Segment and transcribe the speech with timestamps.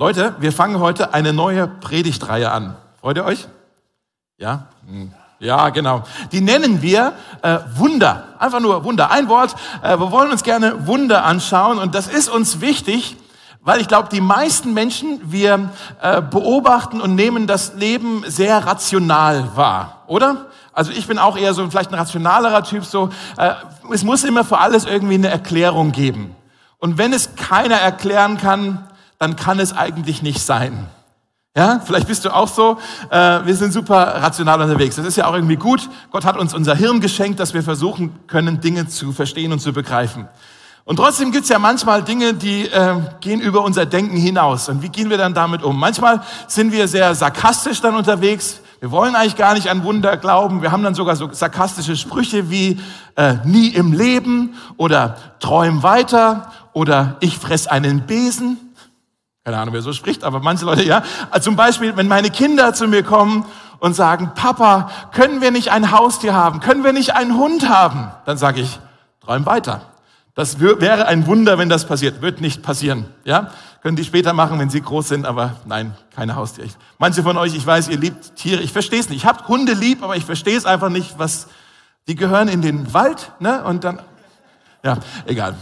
[0.00, 2.74] Leute, wir fangen heute eine neue Predigtreihe an.
[3.02, 3.46] Freut ihr euch?
[4.38, 4.68] Ja?
[4.88, 5.12] Hm.
[5.40, 6.04] Ja, genau.
[6.32, 8.24] Die nennen wir äh, Wunder.
[8.38, 9.10] Einfach nur Wunder.
[9.10, 9.54] Ein Wort.
[9.82, 13.18] Äh, wir wollen uns gerne Wunder anschauen und das ist uns wichtig,
[13.60, 15.68] weil ich glaube, die meisten Menschen, wir
[16.00, 20.46] äh, beobachten und nehmen das Leben sehr rational wahr, oder?
[20.72, 22.86] Also ich bin auch eher so vielleicht ein rationalerer Typ.
[22.86, 23.52] So, äh,
[23.92, 26.34] es muss immer für alles irgendwie eine Erklärung geben.
[26.78, 28.86] Und wenn es keiner erklären kann,
[29.20, 30.88] dann kann es eigentlich nicht sein.
[31.56, 32.78] Ja, vielleicht bist du auch so.
[33.10, 34.96] Äh, wir sind super rational unterwegs.
[34.96, 35.90] Das ist ja auch irgendwie gut.
[36.10, 39.72] Gott hat uns unser Hirn geschenkt, dass wir versuchen können, Dinge zu verstehen und zu
[39.72, 40.26] begreifen.
[40.84, 44.70] Und trotzdem gibt's ja manchmal Dinge, die äh, gehen über unser Denken hinaus.
[44.70, 45.78] Und wie gehen wir dann damit um?
[45.78, 48.60] Manchmal sind wir sehr sarkastisch dann unterwegs.
[48.80, 50.62] Wir wollen eigentlich gar nicht an Wunder glauben.
[50.62, 52.80] Wir haben dann sogar so sarkastische Sprüche wie
[53.16, 58.69] äh, nie im Leben oder träum weiter oder ich fress einen Besen.
[59.50, 61.02] Keine Ahnung, wer so spricht, aber manche Leute, ja.
[61.28, 63.44] Also zum Beispiel, wenn meine Kinder zu mir kommen
[63.80, 66.60] und sagen, Papa, können wir nicht ein Haustier haben?
[66.60, 68.12] Können wir nicht einen Hund haben?
[68.26, 68.78] Dann sage ich,
[69.20, 69.80] träum weiter.
[70.36, 72.22] Das wäre ein Wunder, wenn das passiert.
[72.22, 73.50] Wird nicht passieren, ja.
[73.82, 76.68] Können die später machen, wenn sie groß sind, aber nein, keine Haustiere.
[76.98, 78.62] Manche von euch, ich weiß, ihr liebt Tiere.
[78.62, 79.24] Ich verstehe es nicht.
[79.24, 81.48] Ich habe Hunde lieb, aber ich verstehe es einfach nicht, was,
[82.06, 83.98] die gehören in den Wald, ne, und dann,
[84.84, 85.56] ja, egal.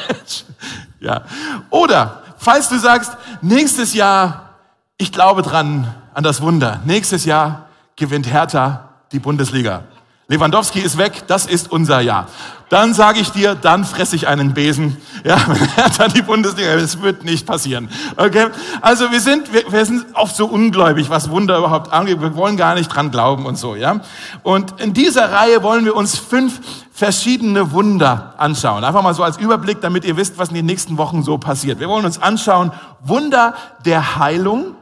[1.00, 1.22] ja.
[1.70, 4.54] Oder, falls du sagst, nächstes Jahr,
[4.96, 6.80] ich glaube dran, an das Wunder.
[6.84, 9.84] Nächstes Jahr gewinnt Hertha die Bundesliga.
[10.26, 12.26] Lewandowski ist weg, das ist unser Jahr.
[12.70, 14.96] Dann sage ich dir, dann fresse ich einen Besen.
[15.24, 15.38] Ja,
[15.76, 17.90] Hertha die Bundesliga, es wird nicht passieren.
[18.16, 18.46] Okay?
[18.80, 22.20] Also wir sind, wir, wir sind oft so ungläubig, was Wunder überhaupt angeht.
[22.20, 24.00] Wir wollen gar nicht dran glauben und so, ja.
[24.44, 26.60] Und in dieser Reihe wollen wir uns fünf
[26.92, 28.84] verschiedene Wunder anschauen.
[28.84, 31.80] Einfach mal so als Überblick, damit ihr wisst, was in den nächsten Wochen so passiert.
[31.80, 32.70] Wir wollen uns anschauen,
[33.02, 34.76] Wunder der Heilung,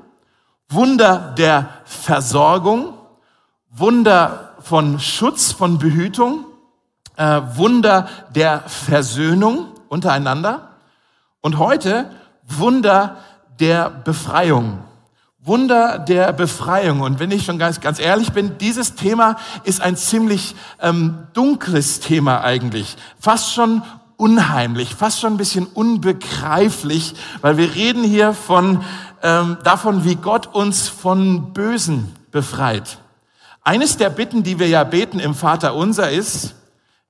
[0.69, 2.93] Wunder der Versorgung,
[3.71, 6.45] Wunder von Schutz, von Behütung,
[7.19, 10.71] äh, Wunder der Versöhnung untereinander
[11.41, 12.11] und heute
[12.47, 13.17] Wunder
[13.61, 14.79] der Befreiung.
[15.41, 17.01] Wunder der Befreiung.
[17.01, 22.01] Und wenn ich schon ganz, ganz ehrlich bin, dieses Thema ist ein ziemlich ähm, dunkles
[22.01, 22.97] Thema eigentlich.
[23.19, 23.83] Fast schon
[24.17, 28.85] unheimlich, fast schon ein bisschen unbegreiflich, weil wir reden hier von,
[29.23, 32.99] ähm, davon, wie Gott uns von Bösen befreit.
[33.63, 36.55] Eines der Bitten, die wir ja beten im Vater unser ist,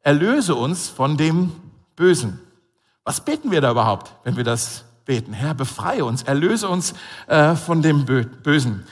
[0.09, 1.53] erlöse uns von dem
[1.95, 2.41] Bösen.
[3.05, 5.35] Was beten wir da überhaupt, wenn wir das beten.
[5.35, 6.95] Herr, befreie uns, erlöse uns
[7.27, 8.87] äh, von dem Bösen.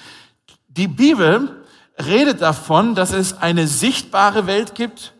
[0.67, 1.65] Die Bibel
[1.99, 5.15] redet davon, dass es eine sichtbare Welt gibt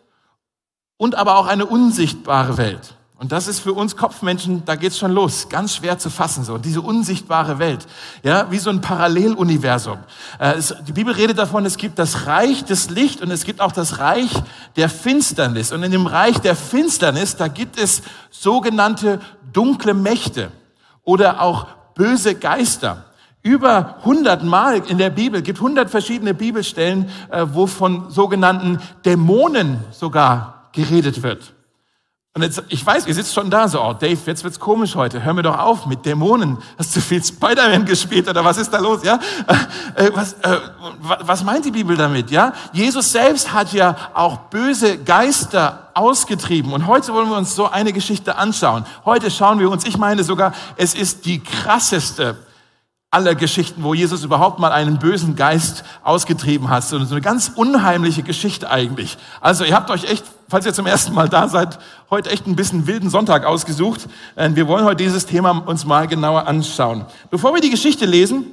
[0.99, 2.96] und aber auch eine unsichtbare Welt.
[3.19, 6.59] Und das ist für uns Kopfmenschen, da geht's schon los, ganz schwer zu fassen, so
[6.59, 7.87] diese unsichtbare Welt,
[8.23, 9.99] ja, wie so ein Paralleluniversum.
[10.39, 13.73] Äh, die Bibel redet davon, es gibt das Reich des Licht und es gibt auch
[13.73, 14.31] das Reich
[14.77, 15.73] der Finsternis.
[15.73, 20.53] Und in dem Reich der Finsternis, da gibt es sogenannte dunkle Mächte
[21.03, 23.07] oder auch böse Geister.
[23.43, 29.85] Über 100 Mal in der Bibel, gibt 100 verschiedene Bibelstellen, äh, wo von sogenannten Dämonen
[29.91, 31.56] sogar geredet wird.
[32.37, 35.25] Und jetzt, ich weiß, ihr sitzt schon da so, oh Dave, jetzt wird's komisch heute.
[35.25, 36.59] Hör mir doch auf mit Dämonen.
[36.79, 39.03] Hast du viel Spider-Man gespielt oder was ist da los?
[39.03, 39.19] Ja,
[39.95, 40.59] äh, was, äh,
[41.01, 42.31] was meint die Bibel damit?
[42.31, 46.75] Ja, Jesus selbst hat ja auch böse Geister ausgetrieben.
[46.75, 48.85] Und heute wollen wir uns so eine Geschichte anschauen.
[49.07, 52.37] Heute schauen wir uns, ich meine sogar, es ist die krasseste
[53.11, 56.85] aller Geschichten, wo Jesus überhaupt mal einen bösen Geist ausgetrieben hat.
[56.85, 59.17] So eine ganz unheimliche Geschichte eigentlich.
[59.41, 61.79] Also ihr habt euch echt, falls ihr zum ersten Mal da seid,
[62.11, 64.09] heute echt ein bisschen wilden Sonntag ausgesucht.
[64.37, 67.05] Wir wollen heute dieses Thema uns mal genauer anschauen.
[67.31, 68.47] Bevor wir die Geschichte lesen,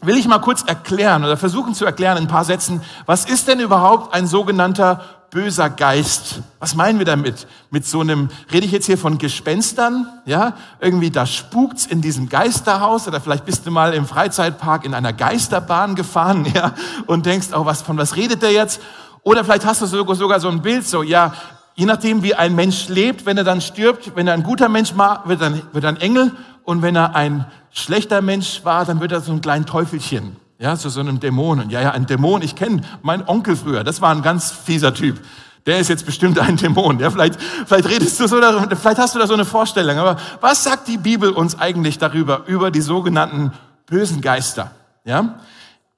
[0.00, 3.48] will ich mal kurz erklären oder versuchen zu erklären in ein paar Sätzen, was ist
[3.48, 6.40] denn überhaupt ein sogenannter böser Geist.
[6.58, 7.46] Was meinen wir damit?
[7.70, 10.54] Mit so einem, rede ich jetzt hier von Gespenstern, ja?
[10.80, 15.12] Irgendwie da spukt's in diesem Geisterhaus oder vielleicht bist du mal im Freizeitpark in einer
[15.12, 16.74] Geisterbahn gefahren, ja?
[17.06, 18.80] Und denkst, oh, was, von was redet der jetzt?
[19.22, 21.32] Oder vielleicht hast du sogar, so ein Bild, so, ja,
[21.74, 24.96] je nachdem, wie ein Mensch lebt, wenn er dann stirbt, wenn er ein guter Mensch
[24.96, 26.32] war, wird er, wird er ein Engel
[26.64, 30.36] und wenn er ein schlechter Mensch war, dann wird er so ein kleines Teufelchen.
[30.58, 31.60] Ja, zu so einem Dämon.
[31.60, 34.92] Und ja, ja, ein Dämon, ich kenne meinen Onkel früher, das war ein ganz fieser
[34.92, 35.20] Typ.
[35.66, 36.98] Der ist jetzt bestimmt ein Dämon.
[36.98, 39.98] Ja, vielleicht, vielleicht redest du so darüber, vielleicht hast du da so eine Vorstellung.
[39.98, 43.52] Aber was sagt die Bibel uns eigentlich darüber, über die sogenannten
[43.86, 44.70] bösen Geister?
[45.04, 45.36] Ja?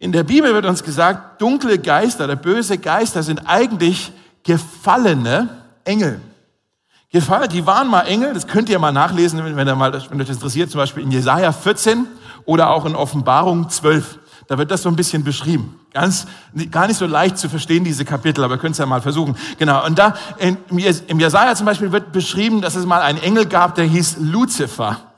[0.00, 4.11] In der Bibel wird uns gesagt, dunkle Geister oder böse Geister sind eigentlich
[4.43, 5.50] gefallene
[5.85, 6.23] Engel.
[7.12, 10.26] Gefallen, die waren mal Engel, das könnt ihr mal nachlesen, wenn, ihr mal, wenn euch
[10.26, 12.06] das interessiert, zum Beispiel in Jesaja 14
[12.47, 14.19] oder auch in Offenbarung 12.
[14.47, 15.79] Da wird das so ein bisschen beschrieben.
[15.93, 16.26] Ganz,
[16.70, 19.37] gar nicht so leicht zu verstehen, diese Kapitel, aber könnt es ja mal versuchen.
[19.58, 19.85] Genau.
[19.85, 23.85] Und da, im Jesaja zum Beispiel wird beschrieben, dass es mal einen Engel gab, der
[23.85, 25.10] hieß Luzifer.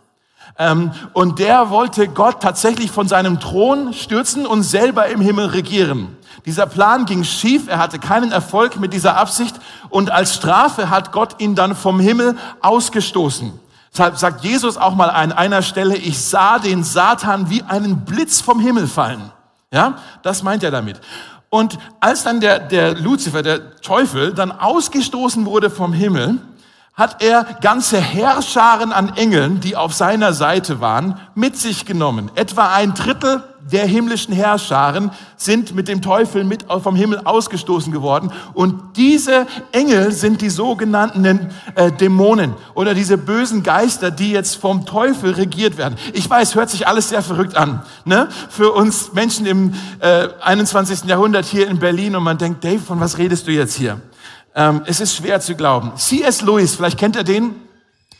[0.58, 6.16] Ähm, und der wollte Gott tatsächlich von seinem Thron stürzen und selber im Himmel regieren.
[6.44, 9.54] Dieser Plan ging schief, er hatte keinen Erfolg mit dieser Absicht
[9.90, 13.52] und als Strafe hat Gott ihn dann vom Himmel ausgestoßen.
[13.93, 18.40] Deshalb sagt Jesus auch mal an einer Stelle, ich sah den Satan wie einen Blitz
[18.40, 19.31] vom Himmel fallen.
[19.70, 21.00] Ja, das meint er damit.
[21.50, 26.38] Und als dann der, der Luzifer, der Teufel, dann ausgestoßen wurde vom Himmel,
[26.94, 32.31] hat er ganze Herrscharen an Engeln, die auf seiner Seite waren, mit sich genommen.
[32.35, 38.33] Etwa ein Drittel der himmlischen Herrscharen sind mit dem Teufel mit vom Himmel ausgestoßen geworden.
[38.55, 44.85] Und diese Engel sind die sogenannten äh, Dämonen oder diese bösen Geister, die jetzt vom
[44.85, 45.97] Teufel regiert werden.
[46.12, 47.83] Ich weiß, hört sich alles sehr verrückt an.
[48.05, 48.29] Ne?
[48.50, 51.05] Für uns Menschen im äh, 21.
[51.05, 54.00] Jahrhundert hier in Berlin und man denkt, Dave, von was redest du jetzt hier?
[54.54, 55.93] Ähm, es ist schwer zu glauben.
[55.96, 56.43] C.S.
[56.43, 57.54] Lewis, vielleicht kennt ihr den,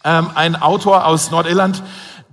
[0.05, 1.83] ähm, ein Autor aus Nordirland,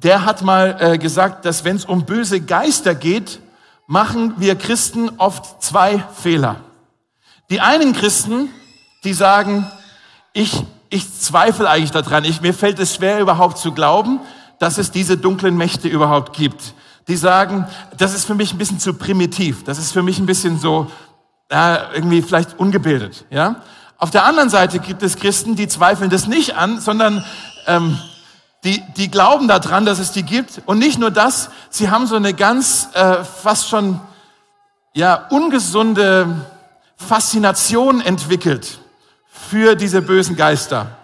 [0.03, 3.39] der hat mal äh, gesagt, dass wenn es um böse Geister geht,
[3.87, 6.57] machen wir Christen oft zwei Fehler.
[7.49, 8.49] Die einen Christen,
[9.03, 9.69] die sagen,
[10.33, 14.21] ich, ich zweifle eigentlich daran, ich, mir fällt es schwer überhaupt zu glauben,
[14.59, 16.73] dass es diese dunklen Mächte überhaupt gibt.
[17.07, 17.67] Die sagen,
[17.97, 20.89] das ist für mich ein bisschen zu primitiv, das ist für mich ein bisschen so,
[21.49, 23.61] äh, irgendwie vielleicht ungebildet, ja.
[23.99, 27.25] Auf der anderen Seite gibt es Christen, die zweifeln das nicht an, sondern
[27.67, 27.99] ähm,
[28.63, 30.61] die, die glauben daran, dass es die gibt.
[30.65, 33.99] Und nicht nur das, sie haben so eine ganz äh, fast schon
[34.93, 36.45] ja ungesunde
[36.95, 38.79] Faszination entwickelt
[39.29, 40.98] für diese bösen Geister.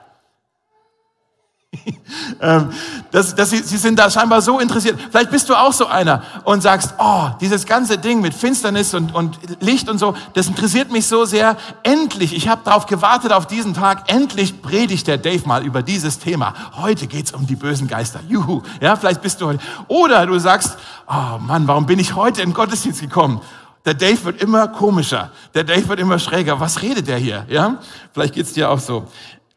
[2.41, 2.71] Ähm,
[3.11, 4.99] das, das, sie, sie sind da scheinbar so interessiert.
[5.09, 9.13] Vielleicht bist du auch so einer und sagst, oh, dieses ganze Ding mit Finsternis und,
[9.13, 11.55] und Licht und so, das interessiert mich so sehr.
[11.83, 16.19] Endlich, ich habe darauf gewartet, auf diesen Tag, endlich predigt der Dave mal über dieses
[16.19, 16.53] Thema.
[16.75, 18.19] Heute geht's um die bösen Geister.
[18.27, 18.61] Juhu.
[18.81, 19.59] Ja, vielleicht bist du heute.
[19.87, 23.39] Oder du sagst, oh Mann, warum bin ich heute in Gottesdienst gekommen?
[23.85, 25.31] Der Dave wird immer komischer.
[25.53, 26.59] Der Dave wird immer schräger.
[26.59, 27.45] Was redet der hier?
[27.49, 27.77] Ja?
[28.13, 29.05] Vielleicht geht's dir auch so.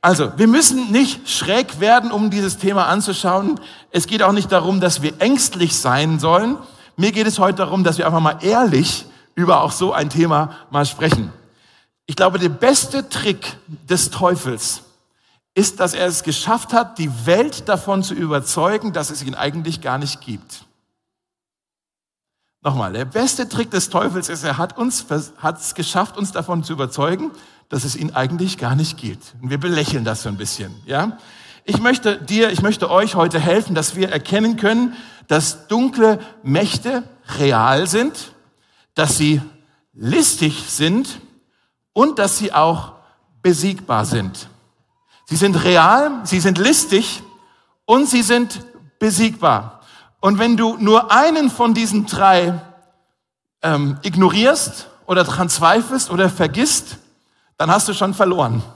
[0.01, 3.61] Also, wir müssen nicht schräg werden, um dieses Thema anzuschauen.
[3.91, 6.57] Es geht auch nicht darum, dass wir ängstlich sein sollen.
[6.97, 10.57] Mir geht es heute darum, dass wir einfach mal ehrlich über auch so ein Thema
[10.71, 11.33] mal sprechen.
[12.07, 13.57] Ich glaube, der beste Trick
[13.89, 14.83] des Teufels
[15.55, 19.81] ist, dass er es geschafft hat, die Welt davon zu überzeugen, dass es ihn eigentlich
[19.81, 20.65] gar nicht gibt.
[22.63, 25.07] Nochmal, der beste Trick des Teufels ist, er hat uns,
[25.39, 27.31] hat es geschafft, uns davon zu überzeugen,
[27.69, 29.35] dass es ihn eigentlich gar nicht gibt.
[29.43, 31.19] Und wir belächeln das so ein bisschen, ja?
[31.65, 34.95] Ich möchte dir, ich möchte euch heute helfen, dass wir erkennen können,
[35.27, 37.03] dass dunkle Mächte
[37.39, 38.33] real sind,
[38.95, 39.43] dass sie
[39.93, 41.21] listig sind
[41.93, 42.93] und dass sie auch
[43.43, 44.49] besiegbar sind.
[45.27, 47.23] Sie sind real, sie sind listig
[47.85, 48.65] und sie sind
[48.99, 49.83] besiegbar.
[50.21, 52.59] Und wenn du nur einen von diesen drei
[53.63, 56.97] ähm, ignorierst oder daran zweifelst oder vergisst,
[57.59, 58.63] dann hast du schon verloren.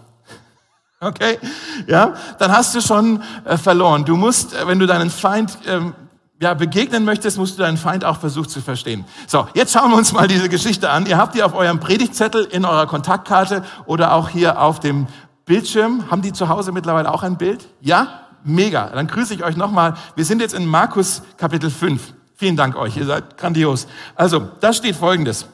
[1.00, 1.40] Okay?
[1.88, 4.04] Ja, dann hast du schon äh, verloren.
[4.04, 5.94] Du musst, äh, wenn du deinen Feind ähm,
[6.40, 9.04] ja, begegnen möchtest, musst du deinen Feind auch versuchen zu verstehen.
[9.26, 11.06] So, jetzt schauen wir uns mal diese Geschichte an.
[11.06, 15.08] Ihr habt die auf eurem Predigtzettel, in eurer Kontaktkarte oder auch hier auf dem
[15.44, 16.08] Bildschirm.
[16.08, 17.66] Haben die zu Hause mittlerweile auch ein Bild?
[17.80, 18.28] Ja?
[18.44, 18.86] Mega.
[18.86, 19.94] Dann grüße ich euch nochmal.
[20.14, 22.14] Wir sind jetzt in Markus Kapitel 5.
[22.36, 22.96] Vielen Dank euch.
[22.96, 23.88] Ihr seid grandios.
[24.14, 25.46] Also, da steht Folgendes.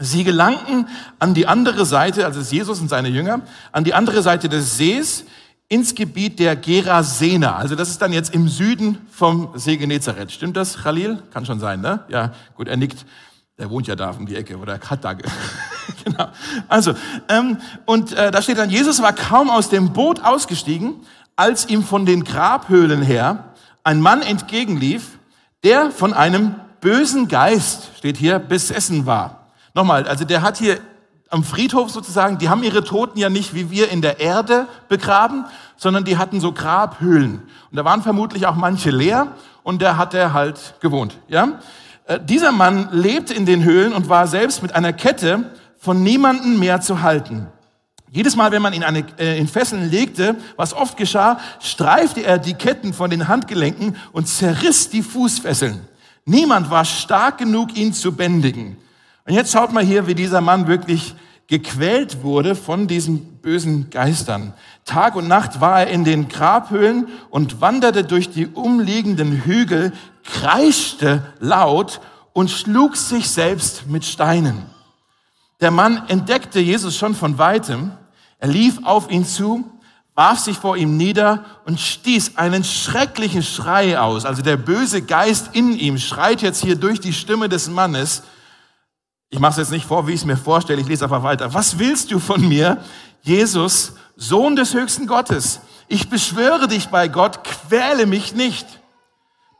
[0.00, 0.88] Sie gelangten
[1.18, 5.26] an die andere Seite, also Jesus und seine Jünger, an die andere Seite des Sees
[5.68, 7.56] ins Gebiet der Gerasener.
[7.56, 10.32] Also das ist dann jetzt im Süden vom See Genezareth.
[10.32, 11.22] Stimmt das, Khalil?
[11.32, 12.00] Kann schon sein, ne?
[12.08, 13.04] Ja, gut, er nickt.
[13.58, 15.12] Der wohnt ja da um die Ecke oder hat da.
[16.04, 16.28] genau.
[16.66, 16.94] Also,
[17.28, 20.94] ähm, und äh, da steht dann, Jesus war kaum aus dem Boot ausgestiegen,
[21.36, 23.52] als ihm von den Grabhöhlen her
[23.84, 25.18] ein Mann entgegenlief,
[25.62, 29.39] der von einem bösen Geist, steht hier, besessen war.
[29.74, 30.78] Nochmal, also der hat hier
[31.30, 35.44] am Friedhof sozusagen, die haben ihre Toten ja nicht wie wir in der Erde begraben,
[35.76, 37.42] sondern die hatten so Grabhöhlen.
[37.70, 39.28] Und da waren vermutlich auch manche leer
[39.62, 41.18] und der hat er halt gewohnt.
[41.28, 41.60] Ja?
[42.06, 46.58] Äh, dieser Mann lebte in den Höhlen und war selbst mit einer Kette von niemanden
[46.58, 47.46] mehr zu halten.
[48.12, 52.38] Jedes Mal, wenn man ihn eine, äh, in Fesseln legte, was oft geschah, streifte er
[52.38, 55.86] die Ketten von den Handgelenken und zerriss die Fußfesseln.
[56.24, 58.76] Niemand war stark genug, ihn zu bändigen.
[59.30, 61.14] Und jetzt schaut mal hier, wie dieser Mann wirklich
[61.46, 64.54] gequält wurde von diesen bösen Geistern.
[64.84, 69.92] Tag und Nacht war er in den Grabhöhlen und wanderte durch die umliegenden Hügel,
[70.24, 72.00] kreischte laut
[72.32, 74.64] und schlug sich selbst mit Steinen.
[75.60, 77.92] Der Mann entdeckte Jesus schon von weitem.
[78.40, 79.64] Er lief auf ihn zu,
[80.16, 84.24] warf sich vor ihm nieder und stieß einen schrecklichen Schrei aus.
[84.24, 88.24] Also der böse Geist in ihm schreit jetzt hier durch die Stimme des Mannes.
[89.30, 91.54] Ich mache es jetzt nicht vor, wie ich es mir vorstelle, ich lese einfach weiter.
[91.54, 92.78] Was willst du von mir,
[93.22, 95.60] Jesus, Sohn des höchsten Gottes?
[95.86, 98.66] Ich beschwöre dich bei Gott, quäle mich nicht.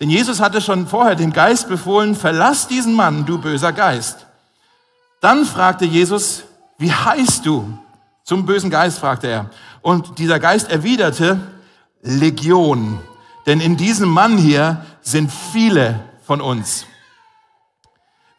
[0.00, 4.26] Denn Jesus hatte schon vorher dem Geist befohlen, verlass diesen Mann, du böser Geist.
[5.20, 6.44] Dann fragte Jesus,
[6.78, 7.78] wie heißt du?
[8.24, 9.50] Zum bösen Geist fragte er.
[9.82, 11.38] Und dieser Geist erwiderte,
[12.02, 13.00] Legion.
[13.46, 16.86] Denn in diesem Mann hier sind viele von uns.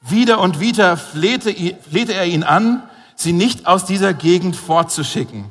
[0.01, 2.83] Wieder und wieder flehte, er ihn an,
[3.15, 5.45] sie nicht aus dieser Gegend fortzuschicken.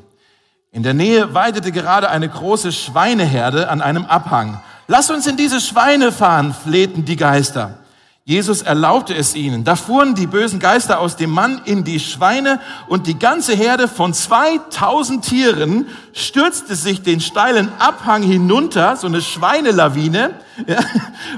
[0.72, 4.60] In der Nähe weidete gerade eine große Schweineherde an einem Abhang.
[4.88, 7.78] Lass uns in diese Schweine fahren, flehten die Geister.
[8.24, 9.64] Jesus erlaubte es ihnen.
[9.64, 13.88] Da fuhren die bösen Geister aus dem Mann in die Schweine und die ganze Herde
[13.88, 20.30] von 2000 Tieren stürzte sich den steilen Abhang hinunter, so eine Schweinelawine,
[20.66, 20.78] ja,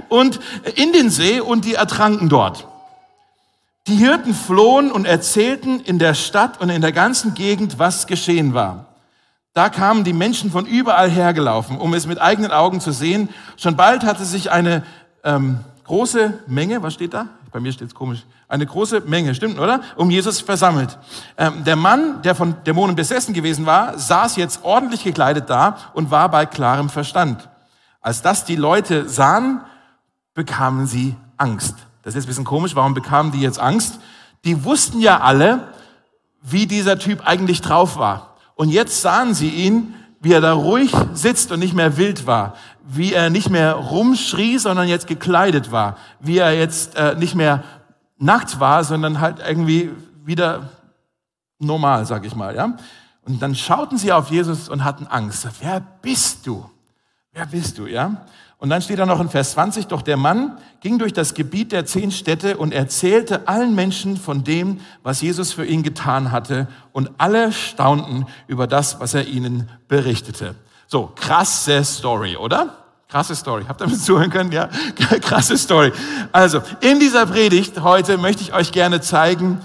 [0.08, 0.40] und
[0.74, 2.66] in den See und die ertranken dort.
[3.88, 8.54] Die Hirten flohen und erzählten in der Stadt und in der ganzen Gegend, was geschehen
[8.54, 8.86] war.
[9.54, 13.28] Da kamen die Menschen von überall hergelaufen, um es mit eigenen Augen zu sehen.
[13.56, 14.84] Schon bald hatte sich eine
[15.24, 17.26] ähm, große Menge, was steht da?
[17.50, 18.24] Bei mir steht es komisch.
[18.48, 19.82] Eine große Menge, stimmt, oder?
[19.96, 20.96] Um Jesus versammelt.
[21.36, 26.10] Ähm, der Mann, der von Dämonen besessen gewesen war, saß jetzt ordentlich gekleidet da und
[26.10, 27.48] war bei klarem Verstand.
[28.00, 29.60] Als das die Leute sahen,
[30.34, 31.76] bekamen sie Angst.
[32.02, 32.74] Das ist jetzt ein bisschen komisch.
[32.74, 34.00] Warum bekamen die jetzt Angst?
[34.44, 35.68] Die wussten ja alle,
[36.42, 38.36] wie dieser Typ eigentlich drauf war.
[38.54, 42.54] Und jetzt sahen sie ihn, wie er da ruhig sitzt und nicht mehr wild war,
[42.84, 47.64] wie er nicht mehr rumschrie, sondern jetzt gekleidet war, wie er jetzt äh, nicht mehr
[48.18, 49.90] nackt war, sondern halt irgendwie
[50.24, 50.68] wieder
[51.58, 52.76] normal, sag ich mal, ja.
[53.24, 55.46] Und dann schauten sie auf Jesus und hatten Angst.
[55.60, 56.68] Wer bist du?
[57.32, 58.24] Wer bist du, ja?
[58.62, 61.72] Und dann steht da noch in Vers 20, doch der Mann ging durch das Gebiet
[61.72, 66.68] der zehn Städte und erzählte allen Menschen von dem, was Jesus für ihn getan hatte.
[66.92, 70.54] Und alle staunten über das, was er ihnen berichtete.
[70.86, 72.72] So, krasse Story, oder?
[73.08, 73.64] Krasse Story.
[73.66, 74.52] Habt ihr mir zuhören können?
[74.52, 74.68] Ja,
[75.20, 75.90] krasse Story.
[76.30, 79.58] Also, in dieser Predigt heute möchte ich euch gerne zeigen,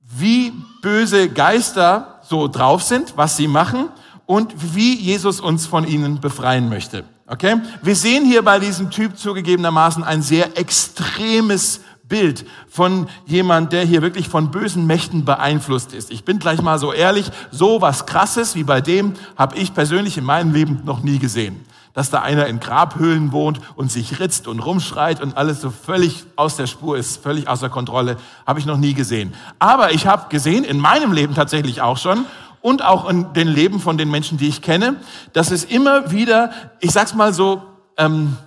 [0.00, 0.50] wie
[0.80, 3.90] böse Geister so drauf sind, was sie machen
[4.24, 7.04] und wie Jesus uns von ihnen befreien möchte.
[7.26, 7.56] Okay?
[7.82, 14.02] Wir sehen hier bei diesem Typ zugegebenermaßen ein sehr extremes Bild von jemand, der hier
[14.02, 16.10] wirklich von bösen Mächten beeinflusst ist.
[16.10, 20.18] Ich bin gleich mal so ehrlich, so was krasses wie bei dem habe ich persönlich
[20.18, 21.64] in meinem Leben noch nie gesehen.
[21.94, 26.24] Dass da einer in Grabhöhlen wohnt und sich ritzt und rumschreit und alles so völlig
[26.36, 28.16] aus der Spur ist, völlig außer Kontrolle,
[28.46, 29.32] habe ich noch nie gesehen.
[29.60, 32.26] Aber ich habe gesehen, in meinem Leben tatsächlich auch schon,
[32.64, 34.96] und auch in den Leben von den Menschen, die ich kenne,
[35.34, 37.62] dass es immer wieder, ich sag's mal so,
[37.98, 38.38] ähm,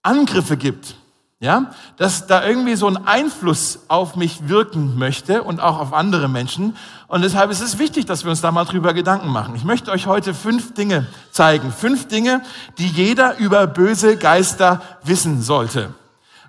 [0.00, 0.94] Angriffe gibt.
[1.40, 6.28] Ja, dass da irgendwie so ein Einfluss auf mich wirken möchte und auch auf andere
[6.28, 6.76] Menschen.
[7.08, 9.56] Und deshalb ist es wichtig, dass wir uns da mal drüber Gedanken machen.
[9.56, 11.72] Ich möchte euch heute fünf Dinge zeigen.
[11.72, 12.42] Fünf Dinge,
[12.78, 15.94] die jeder über böse Geister wissen sollte.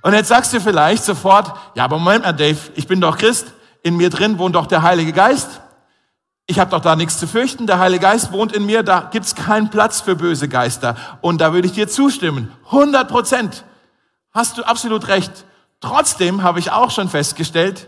[0.03, 3.47] Und jetzt sagst du vielleicht sofort, ja, aber Moment mal, Dave, ich bin doch Christ.
[3.81, 5.61] In mir drin wohnt doch der Heilige Geist
[6.49, 9.35] ich habe doch da nichts zu fürchten, der Heilige Geist wohnt in mir, da gibt's
[9.35, 10.95] keinen Platz für böse Geister.
[11.21, 12.51] Und da würde ich dir zustimmen.
[12.65, 13.65] 100 Prozent.
[14.31, 15.31] Hast du absolut recht.
[15.79, 17.87] Trotzdem habe ich auch schon festgestellt,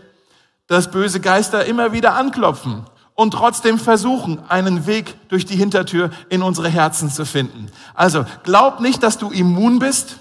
[0.68, 6.40] dass böse Geister immer wieder anklopfen und trotzdem versuchen, einen Weg durch die Hintertür in
[6.40, 7.66] unsere Herzen zu finden.
[7.94, 10.20] Also glaub nicht, dass du immun bist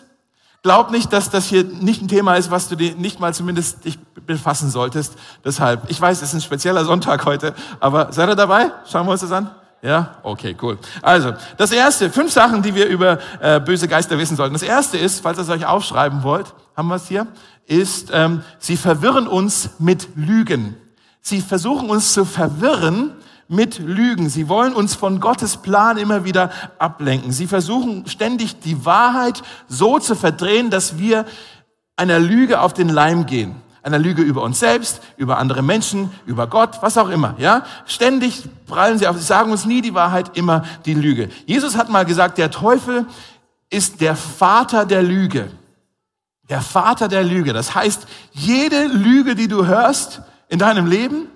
[0.63, 3.83] Glaub nicht, dass das hier nicht ein Thema ist, was du dir nicht mal zumindest
[3.83, 5.15] dich befassen solltest.
[5.43, 8.71] Deshalb, ich weiß, es ist ein spezieller Sonntag heute, aber seid ihr dabei?
[8.89, 9.49] Schauen wir uns das an.
[9.81, 10.77] Ja, okay, cool.
[11.01, 14.53] Also, das erste, fünf Sachen, die wir über äh, böse Geister wissen sollten.
[14.53, 17.25] Das erste ist, falls ihr es euch aufschreiben wollt, haben wir es hier,
[17.65, 20.77] ist, ähm, sie verwirren uns mit Lügen.
[21.21, 23.13] Sie versuchen uns zu verwirren
[23.51, 24.29] mit Lügen.
[24.29, 27.31] Sie wollen uns von Gottes Plan immer wieder ablenken.
[27.31, 31.25] Sie versuchen ständig die Wahrheit so zu verdrehen, dass wir
[31.97, 33.55] einer Lüge auf den Leim gehen.
[33.83, 37.63] Einer Lüge über uns selbst, über andere Menschen, über Gott, was auch immer, ja?
[37.85, 41.29] Ständig prallen sie auf, sie sagen uns nie die Wahrheit, immer die Lüge.
[41.45, 43.05] Jesus hat mal gesagt, der Teufel
[43.71, 45.49] ist der Vater der Lüge.
[46.47, 47.53] Der Vater der Lüge.
[47.53, 51.27] Das heißt, jede Lüge, die du hörst in deinem Leben,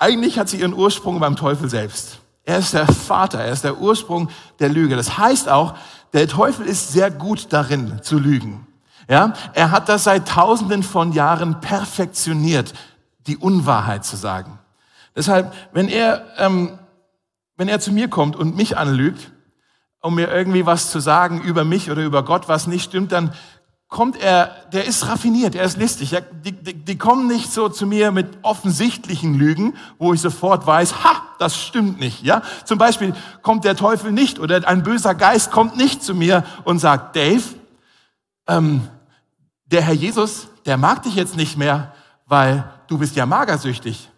[0.00, 2.20] Eigentlich hat sie ihren Ursprung beim Teufel selbst.
[2.44, 4.96] Er ist der Vater, er ist der Ursprung der Lüge.
[4.96, 5.74] Das heißt auch,
[6.14, 8.66] der Teufel ist sehr gut darin zu lügen.
[9.10, 12.72] Ja, er hat das seit Tausenden von Jahren perfektioniert,
[13.26, 14.58] die Unwahrheit zu sagen.
[15.14, 16.78] Deshalb, wenn er, ähm,
[17.56, 19.32] wenn er zu mir kommt und mich anlügt,
[20.00, 23.34] um mir irgendwie was zu sagen über mich oder über Gott, was nicht stimmt, dann
[23.90, 26.12] kommt er, der ist raffiniert, er ist listig.
[26.12, 30.64] Ja, die, die, die kommen nicht so zu mir mit offensichtlichen Lügen, wo ich sofort
[30.64, 32.22] weiß, ha, das stimmt nicht.
[32.22, 36.44] Ja, zum Beispiel kommt der Teufel nicht oder ein böser Geist kommt nicht zu mir
[36.64, 37.42] und sagt, Dave,
[38.46, 38.86] ähm,
[39.66, 41.92] der Herr Jesus, der mag dich jetzt nicht mehr,
[42.26, 44.08] weil du bist ja magersüchtig.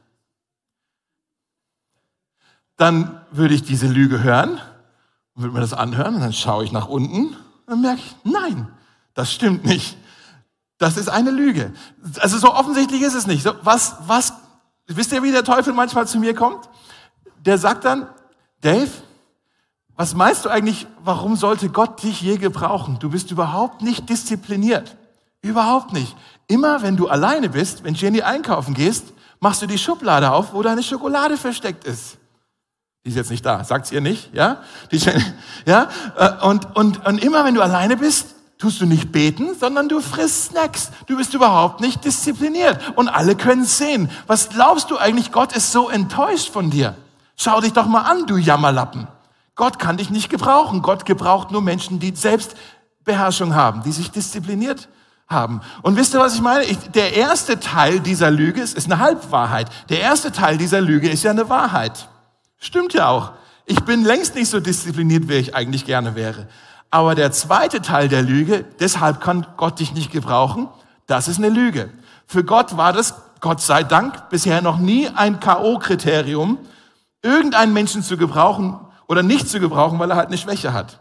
[2.76, 4.60] Dann würde ich diese Lüge hören,
[5.34, 7.36] würde mir das anhören und dann schaue ich nach unten und
[7.66, 8.68] dann merke ich, nein,
[9.14, 9.96] das stimmt nicht.
[10.78, 11.72] Das ist eine Lüge.
[12.18, 13.46] Also so offensichtlich ist es nicht.
[13.62, 14.32] Was, was,
[14.86, 16.68] wisst ihr, wie der Teufel manchmal zu mir kommt?
[17.44, 18.08] Der sagt dann,
[18.60, 18.90] Dave,
[19.94, 22.98] was meinst du eigentlich, warum sollte Gott dich je gebrauchen?
[22.98, 24.96] Du bist überhaupt nicht diszipliniert.
[25.42, 26.16] Überhaupt nicht.
[26.46, 30.62] Immer wenn du alleine bist, wenn Jenny einkaufen gehst, machst du die Schublade auf, wo
[30.62, 32.16] deine Schokolade versteckt ist.
[33.04, 34.62] Die ist jetzt nicht da, sagt's ihr nicht, ja?
[34.92, 34.98] Die,
[35.66, 35.88] ja?
[36.16, 38.31] Äh, und, und, und immer wenn du alleine bist,
[38.62, 40.92] tust du nicht beten, sondern du frisst Snacks.
[41.06, 42.78] Du bist überhaupt nicht diszipliniert.
[42.94, 44.08] Und alle können sehen.
[44.28, 45.32] Was glaubst du eigentlich?
[45.32, 46.94] Gott ist so enttäuscht von dir.
[47.36, 49.08] Schau dich doch mal an, du Jammerlappen.
[49.56, 50.80] Gott kann dich nicht gebrauchen.
[50.80, 54.88] Gott gebraucht nur Menschen, die Selbstbeherrschung haben, die sich diszipliniert
[55.26, 55.60] haben.
[55.82, 56.62] Und wisst ihr, was ich meine?
[56.62, 59.70] Ich, der erste Teil dieser Lüge ist, ist eine Halbwahrheit.
[59.88, 62.08] Der erste Teil dieser Lüge ist ja eine Wahrheit.
[62.58, 63.32] Stimmt ja auch.
[63.66, 66.46] Ich bin längst nicht so diszipliniert, wie ich eigentlich gerne wäre.
[66.92, 70.68] Aber der zweite Teil der Lüge, deshalb kann Gott dich nicht gebrauchen,
[71.06, 71.90] das ist eine Lüge.
[72.26, 76.58] Für Gott war das, Gott sei Dank, bisher noch nie ein K.O.-Kriterium,
[77.22, 81.00] irgendeinen Menschen zu gebrauchen oder nicht zu gebrauchen, weil er halt eine Schwäche hat.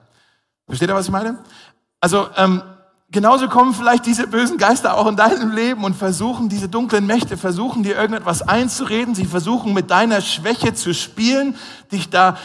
[0.65, 1.39] Versteht ihr, was ich meine?
[1.99, 2.63] Also ähm,
[3.09, 7.35] genauso kommen vielleicht diese bösen Geister auch in deinem Leben und versuchen, diese dunklen Mächte
[7.35, 9.13] versuchen dir irgendetwas einzureden.
[9.13, 11.57] Sie versuchen mit deiner Schwäche zu spielen,
[11.91, 12.37] dich da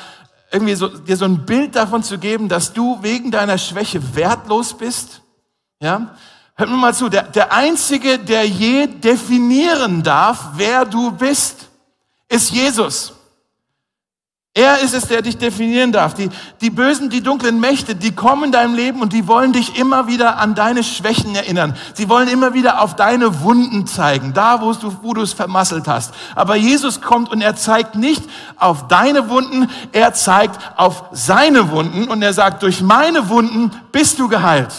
[0.50, 4.74] irgendwie so, dir so ein Bild davon zu geben, dass du wegen deiner Schwäche wertlos
[4.74, 5.22] bist.
[5.80, 6.16] Ja?
[6.54, 11.68] Hört mir mal zu, der, der Einzige, der je definieren darf, wer du bist,
[12.28, 13.12] ist Jesus.
[14.56, 16.14] Er ist es, der dich definieren darf.
[16.14, 16.30] Die,
[16.62, 20.06] die bösen, die dunklen Mächte, die kommen in deinem Leben und die wollen dich immer
[20.06, 21.76] wieder an deine Schwächen erinnern.
[21.92, 25.86] Sie wollen immer wieder auf deine Wunden zeigen, da wo du, wo du es vermasselt
[25.86, 26.14] hast.
[26.34, 28.24] Aber Jesus kommt und er zeigt nicht
[28.56, 34.18] auf deine Wunden, er zeigt auf seine Wunden und er sagt, durch meine Wunden bist
[34.18, 34.72] du geheilt.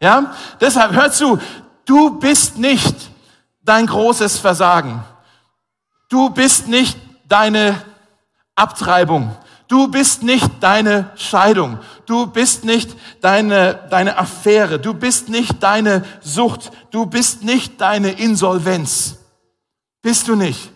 [0.00, 0.32] Ja?
[0.58, 1.38] Deshalb hör zu,
[1.84, 2.96] du bist nicht
[3.62, 5.04] dein großes Versagen.
[6.08, 6.96] Du bist nicht
[7.28, 7.74] deine
[8.58, 9.34] Abtreibung.
[9.68, 11.78] Du bist nicht deine Scheidung.
[12.06, 14.78] Du bist nicht deine, deine Affäre.
[14.78, 16.70] Du bist nicht deine Sucht.
[16.90, 19.18] Du bist nicht deine Insolvenz.
[20.00, 20.70] Bist du nicht.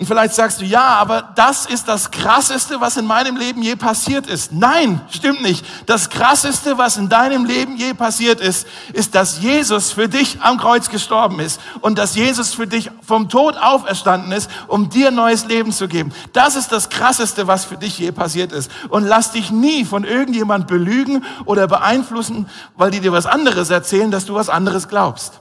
[0.00, 3.76] Und vielleicht sagst du, ja, aber das ist das Krasseste, was in meinem Leben je
[3.76, 4.50] passiert ist.
[4.50, 5.62] Nein, stimmt nicht.
[5.84, 10.56] Das Krasseste, was in deinem Leben je passiert ist, ist, dass Jesus für dich am
[10.56, 15.44] Kreuz gestorben ist und dass Jesus für dich vom Tod auferstanden ist, um dir neues
[15.44, 16.14] Leben zu geben.
[16.32, 18.70] Das ist das Krasseste, was für dich je passiert ist.
[18.88, 24.10] Und lass dich nie von irgendjemand belügen oder beeinflussen, weil die dir was anderes erzählen,
[24.10, 25.40] dass du was anderes glaubst.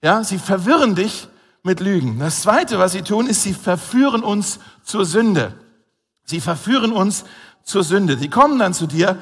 [0.00, 1.28] Ja, sie verwirren dich
[1.62, 2.18] mit Lügen.
[2.18, 5.54] Das Zweite, was sie tun, ist, sie verführen uns zur Sünde.
[6.24, 7.24] Sie verführen uns
[7.64, 8.16] zur Sünde.
[8.16, 9.18] Die kommen dann zu dir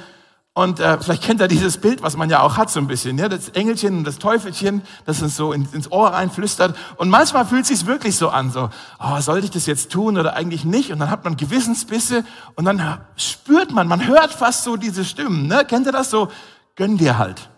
[0.57, 3.19] und äh, vielleicht kennt ihr dieses Bild, was man ja auch hat so ein bisschen.
[3.19, 3.29] Ja?
[3.29, 6.75] Das Engelchen und das Teufelchen, das uns so ins Ohr reinflüstert.
[6.97, 10.17] Und manchmal fühlt es sich wirklich so an, so, oh, sollte ich das jetzt tun
[10.17, 10.93] oder eigentlich nicht?
[10.93, 15.47] Und dann hat man Gewissensbisse und dann spürt man, man hört fast so diese Stimmen.
[15.47, 15.67] Ne?
[15.67, 16.31] Kennt ihr das so?
[16.75, 17.51] Gönn dir halt.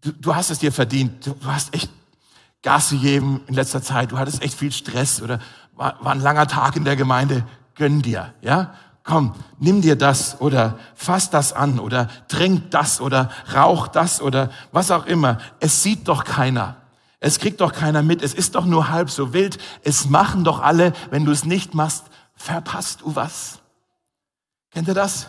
[0.00, 1.26] Du, du hast es dir verdient.
[1.26, 1.90] Du, du hast echt
[2.64, 5.38] Gas gegeben in letzter Zeit, du hattest echt viel Stress oder
[5.74, 8.74] war, war ein langer Tag in der Gemeinde, gönn dir, ja?
[9.04, 14.50] Komm, nimm dir das oder fass das an oder trink das oder rauch das oder
[14.72, 15.38] was auch immer.
[15.60, 16.76] Es sieht doch keiner.
[17.20, 18.22] Es kriegt doch keiner mit.
[18.22, 19.58] Es ist doch nur halb so wild.
[19.82, 20.94] Es machen doch alle.
[21.10, 23.58] Wenn du es nicht machst, verpasst du was.
[24.70, 25.26] Kennt ihr das?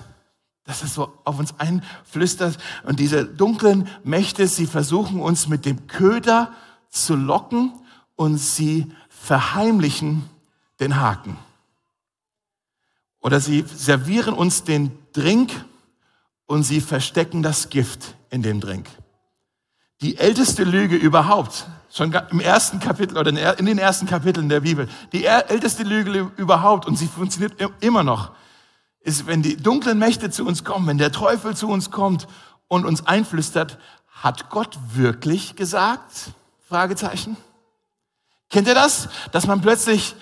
[0.64, 2.58] Dass es so auf uns einflüstert.
[2.84, 6.54] Und diese dunklen Mächte, sie versuchen uns mit dem Köder
[6.96, 7.74] zu locken
[8.16, 10.30] und sie verheimlichen
[10.80, 11.38] den Haken.
[13.20, 15.52] Oder sie servieren uns den Drink
[16.46, 18.88] und sie verstecken das Gift in dem Drink.
[20.02, 24.88] Die älteste Lüge überhaupt, schon im ersten Kapitel oder in den ersten Kapiteln der Bibel,
[25.12, 28.32] die älteste Lüge überhaupt, und sie funktioniert immer noch,
[29.00, 32.28] ist, wenn die dunklen Mächte zu uns kommen, wenn der Teufel zu uns kommt
[32.68, 36.32] und uns einflüstert, hat Gott wirklich gesagt?
[36.68, 37.38] Fragezeichen.
[38.50, 39.10] Kennt ihr das?
[39.32, 40.16] Dass man plötzlich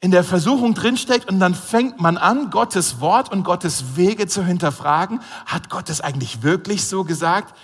[0.00, 4.44] in der Versuchung drinsteckt und dann fängt man an, Gottes Wort und Gottes Wege zu
[4.44, 5.20] hinterfragen.
[5.44, 7.56] Hat Gott es eigentlich wirklich so gesagt?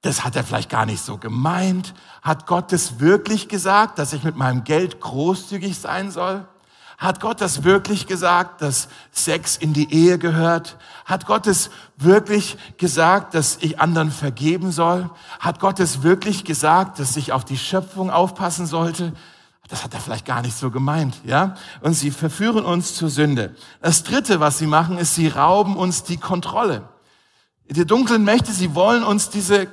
[0.00, 1.94] Das hat er vielleicht gar nicht so gemeint.
[2.22, 6.48] Hat Gott es wirklich gesagt, dass ich mit meinem Geld großzügig sein soll?
[6.98, 10.76] Hat Gott das wirklich gesagt, dass Sex in die Ehe gehört?
[11.04, 15.08] Hat Gott es wirklich gesagt, dass ich anderen vergeben soll?
[15.38, 19.12] Hat Gott es wirklich gesagt, dass ich auf die Schöpfung aufpassen sollte?
[19.68, 21.54] Das hat er vielleicht gar nicht so gemeint, ja?
[21.82, 23.54] Und sie verführen uns zur Sünde.
[23.80, 26.88] Das dritte, was sie machen, ist, sie rauben uns die Kontrolle.
[27.70, 29.68] Die dunklen Mächte, sie wollen uns diese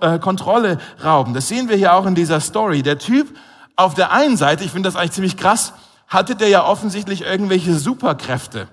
[0.00, 1.34] äh, Kontrolle rauben.
[1.34, 2.82] Das sehen wir hier auch in dieser Story.
[2.82, 3.36] Der Typ
[3.76, 5.72] auf der einen Seite, ich finde das eigentlich ziemlich krass,
[6.14, 8.68] hatte der ja offensichtlich irgendwelche Superkräfte.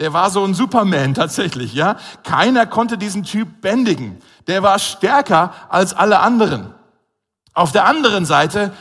[0.00, 1.96] Der war so ein Superman tatsächlich, ja.
[2.24, 4.18] Keiner konnte diesen Typ bändigen.
[4.46, 6.74] Der war stärker als alle anderen.
[7.54, 8.72] Auf der anderen Seite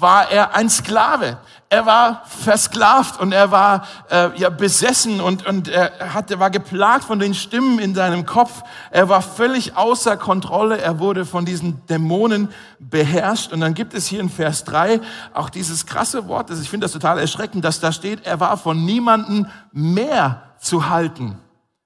[0.00, 1.38] war er ein Sklave.
[1.68, 7.04] Er war versklavt und er war äh, ja besessen und und er hatte war geplagt
[7.04, 8.62] von den Stimmen in seinem Kopf.
[8.90, 10.78] Er war völlig außer Kontrolle.
[10.78, 12.48] Er wurde von diesen Dämonen
[12.80, 15.00] beherrscht und dann gibt es hier in Vers 3
[15.32, 18.56] auch dieses krasse Wort, das ich finde das total erschreckend, dass da steht, er war
[18.56, 21.38] von niemanden mehr zu halten.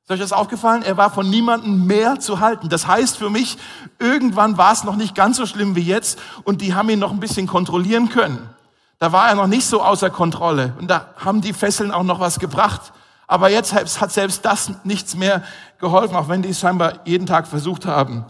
[0.04, 0.82] Ist euch das aufgefallen?
[0.82, 2.68] Er war von niemandem mehr zu halten.
[2.68, 3.56] Das heißt für mich,
[3.98, 7.10] irgendwann war es noch nicht ganz so schlimm wie jetzt und die haben ihn noch
[7.10, 8.50] ein bisschen kontrollieren können.
[8.98, 12.20] Da war er noch nicht so außer Kontrolle und da haben die Fesseln auch noch
[12.20, 12.92] was gebracht.
[13.26, 15.42] Aber jetzt hat selbst das nichts mehr
[15.78, 18.26] geholfen, auch wenn die es scheinbar jeden Tag versucht haben.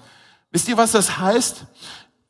[0.53, 1.67] Wisst ihr, was das heißt?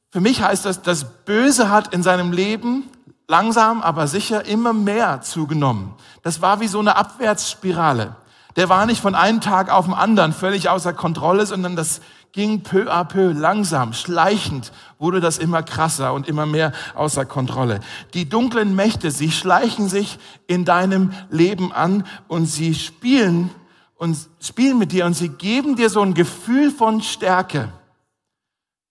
[0.09, 2.85] Für mich heißt das, das Böse hat in seinem Leben
[3.28, 5.92] langsam, aber sicher immer mehr zugenommen.
[6.22, 8.16] Das war wie so eine Abwärtsspirale
[8.57, 12.01] der war nicht von einem Tag auf den anderen völlig außer Kontrolle, sondern das
[12.33, 17.81] ging peu à peu, langsam, schleichend wurde das immer krasser und immer mehr außer Kontrolle.
[18.12, 23.51] Die dunklen Mächte, sie schleichen sich in deinem Leben an und sie spielen
[23.95, 27.69] und spielen mit dir und sie geben dir so ein Gefühl von Stärke.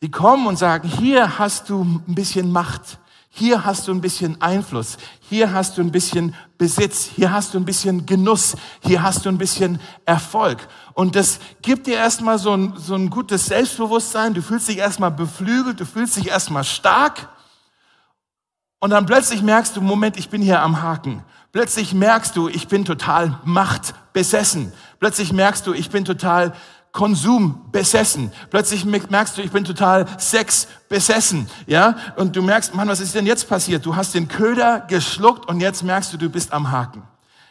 [0.01, 2.97] Die kommen und sagen, hier hast du ein bisschen Macht.
[3.35, 7.57] Hier hast du ein bisschen Einfluss, hier hast du ein bisschen Besitz, hier hast du
[7.57, 10.67] ein bisschen Genuss, hier hast du ein bisschen Erfolg.
[10.93, 15.09] Und das gibt dir erstmal so ein, so ein gutes Selbstbewusstsein, du fühlst dich erstmal
[15.09, 17.27] beflügelt, du fühlst dich erstmal stark.
[18.79, 21.23] Und dann plötzlich merkst du, Moment, ich bin hier am Haken.
[21.51, 24.71] Plötzlich merkst du, ich bin total machtbesessen.
[24.99, 26.53] Plötzlich merkst du, ich bin total
[26.93, 28.31] Konsum besessen.
[28.51, 31.95] Plötzlich merkst du, ich bin total Sex besessen, ja?
[32.15, 33.83] Und du merkst, Mann, was ist denn jetzt passiert?
[33.83, 37.01] Du hast den Köder geschluckt und jetzt merkst du, du bist am Haken,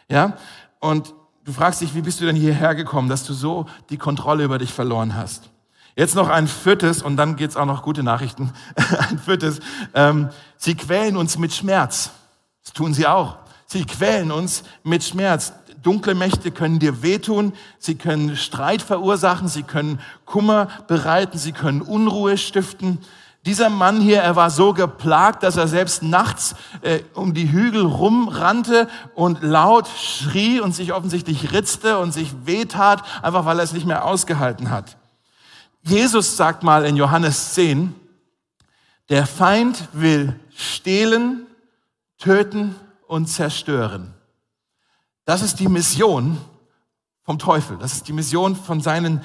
[0.07, 0.37] ja?
[0.79, 4.45] Und du fragst dich, wie bist du denn hierher gekommen, dass du so die Kontrolle
[4.45, 5.49] über dich verloren hast?
[5.95, 8.53] Jetzt noch ein viertes und dann geht's auch noch gute Nachrichten.
[9.09, 9.59] ein viertes.
[9.93, 12.11] Ähm, sie quälen uns mit Schmerz.
[12.63, 13.37] Das tun sie auch.
[13.65, 15.51] Sie quälen uns mit Schmerz.
[15.83, 21.81] Dunkle Mächte können dir wehtun, sie können Streit verursachen, sie können Kummer bereiten, sie können
[21.81, 22.99] Unruhe stiften.
[23.45, 27.85] Dieser Mann hier, er war so geplagt, dass er selbst nachts äh, um die Hügel
[27.85, 33.73] rumrannte und laut schrie und sich offensichtlich ritzte und sich wehtat, einfach weil er es
[33.73, 34.95] nicht mehr ausgehalten hat.
[35.81, 37.93] Jesus sagt mal in Johannes 10,
[39.09, 41.45] der Feind will stehlen,
[42.17, 42.75] töten
[43.07, 44.13] und zerstören.
[45.25, 46.37] Das ist die Mission
[47.23, 47.77] vom Teufel.
[47.77, 49.21] Das ist die Mission von seinen,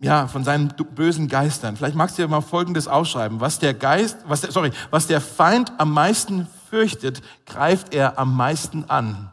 [0.00, 1.76] ja, von seinen bösen Geistern.
[1.76, 3.40] Vielleicht magst du dir mal Folgendes aufschreiben.
[3.40, 8.36] Was der Geist, was der, sorry, was der Feind am meisten fürchtet, greift er am
[8.36, 9.32] meisten an.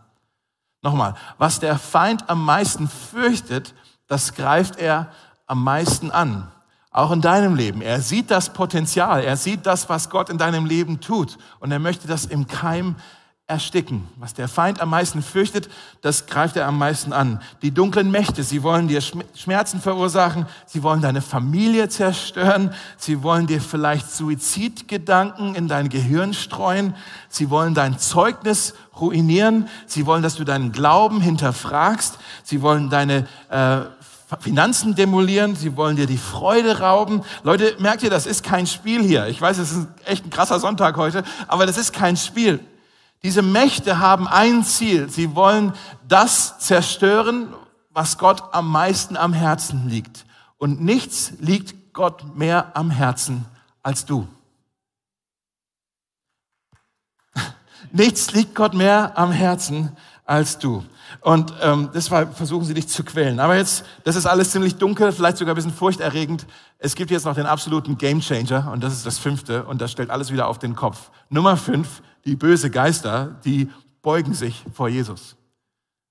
[0.82, 1.16] Nochmal.
[1.38, 3.76] Was der Feind am meisten fürchtet,
[4.08, 5.12] das greift er
[5.46, 6.52] am meisten an.
[6.90, 7.82] Auch in deinem Leben.
[7.82, 9.24] Er sieht das Potenzial.
[9.24, 11.38] Er sieht das, was Gott in deinem Leben tut.
[11.60, 12.96] Und er möchte das im Keim
[13.50, 14.06] ersticken.
[14.18, 15.70] Was der Feind am meisten fürchtet,
[16.02, 17.42] das greift er am meisten an.
[17.62, 23.48] Die dunklen Mächte, sie wollen dir Schmerzen verursachen, sie wollen deine Familie zerstören, sie wollen
[23.48, 26.94] dir vielleicht Suizidgedanken in dein Gehirn streuen,
[27.30, 33.28] sie wollen dein Zeugnis ruinieren, sie wollen, dass du deinen Glauben hinterfragst, sie wollen deine
[33.50, 33.80] äh,
[34.42, 37.22] Finanzen demolieren, sie wollen dir die Freude rauben.
[37.44, 39.28] Leute, merkt ihr, das ist kein Spiel hier.
[39.28, 42.60] Ich weiß, es ist echt ein krasser Sonntag heute, aber das ist kein Spiel.
[43.24, 45.10] Diese Mächte haben ein Ziel.
[45.10, 45.74] Sie wollen
[46.08, 47.54] das zerstören,
[47.90, 50.26] was Gott am meisten am Herzen liegt.
[50.58, 53.46] Und nichts liegt Gott mehr am Herzen
[53.82, 54.28] als du.
[57.92, 60.84] Nichts liegt Gott mehr am Herzen als du.
[61.22, 63.40] Und ähm, deshalb versuchen sie dich zu quälen.
[63.40, 66.46] Aber jetzt, das ist alles ziemlich dunkel, vielleicht sogar ein bisschen furchterregend.
[66.80, 70.10] Es gibt jetzt noch den absoluten Gamechanger und das ist das fünfte und das stellt
[70.10, 71.10] alles wieder auf den Kopf.
[71.30, 75.38] Nummer fünf, die böse Geister, die beugen sich vor Jesus.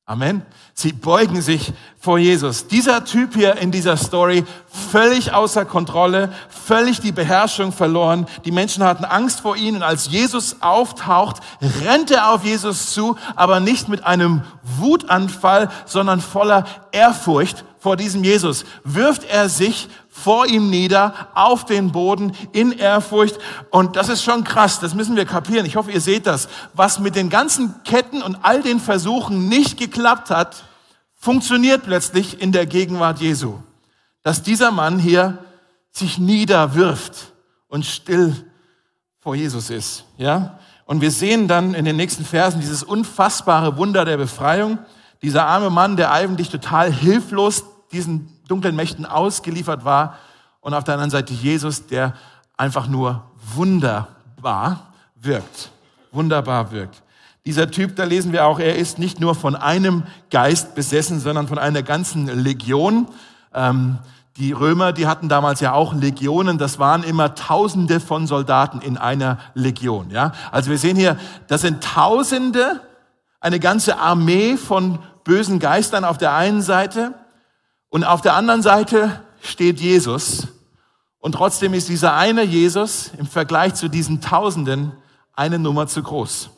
[0.09, 0.43] Amen.
[0.73, 2.69] Sie beugen sich vor Jesus.
[2.69, 8.27] Dieser Typ hier in dieser Story, völlig außer Kontrolle, völlig die Beherrschung verloren.
[8.45, 11.43] Die Menschen hatten Angst vor ihm und als Jesus auftaucht,
[11.85, 18.25] rennt er auf Jesus zu, aber nicht mit einem Wutanfall, sondern voller Ehrfurcht vor diesem
[18.25, 18.65] Jesus.
[18.85, 23.39] Wirft er sich vor ihm nieder, auf den Boden, in Ehrfurcht.
[23.71, 25.67] Und das ist schon krass, das müssen wir kapieren.
[25.67, 26.49] Ich hoffe, ihr seht das.
[26.73, 30.65] Was mit den ganzen Ketten und all den Versuchen nicht geklappt hat,
[31.15, 33.59] funktioniert plötzlich in der Gegenwart Jesu.
[34.23, 35.37] Dass dieser Mann hier
[35.93, 37.33] sich niederwirft
[37.69, 38.35] und still
[39.21, 40.05] vor Jesus ist.
[40.17, 40.59] Ja?
[40.87, 44.79] Und wir sehen dann in den nächsten Versen dieses unfassbare Wunder der Befreiung.
[45.21, 50.17] Dieser arme Mann, der eigentlich total hilflos diesen dunklen Mächten ausgeliefert war.
[50.61, 52.15] Und auf der anderen Seite Jesus, der
[52.57, 53.23] einfach nur
[53.55, 55.71] wunderbar wirkt.
[56.13, 57.03] Wunderbar wirkt.
[57.45, 61.47] Dieser Typ, da lesen wir auch, er ist nicht nur von einem Geist besessen, sondern
[61.47, 63.07] von einer ganzen Legion.
[63.55, 63.99] Ähm,
[64.37, 66.59] die Römer, die hatten damals ja auch Legionen.
[66.59, 70.11] Das waren immer Tausende von Soldaten in einer Legion.
[70.11, 72.81] Ja, also wir sehen hier, das sind Tausende,
[73.41, 77.15] eine ganze Armee von bösen Geistern auf der einen Seite
[77.97, 80.49] und auf der anderen Seite steht Jesus.
[81.19, 84.93] Und trotzdem ist dieser eine Jesus im Vergleich zu diesen Tausenden
[85.33, 86.51] eine Nummer zu groß.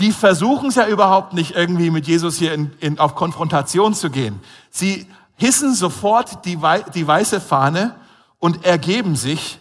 [0.00, 4.10] Die versuchen es ja überhaupt nicht irgendwie mit Jesus hier in, in, auf Konfrontation zu
[4.10, 4.38] gehen.
[4.68, 6.58] Sie hissen sofort die,
[6.94, 7.94] die weiße Fahne
[8.38, 9.60] und ergeben sich,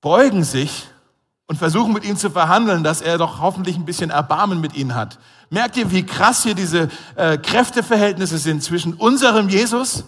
[0.00, 0.88] beugen sich
[1.46, 4.96] und versuchen mit ihm zu verhandeln, dass er doch hoffentlich ein bisschen Erbarmen mit ihnen
[4.96, 5.20] hat.
[5.50, 10.04] Merkt ihr, wie krass hier diese äh, Kräfteverhältnisse sind zwischen unserem Jesus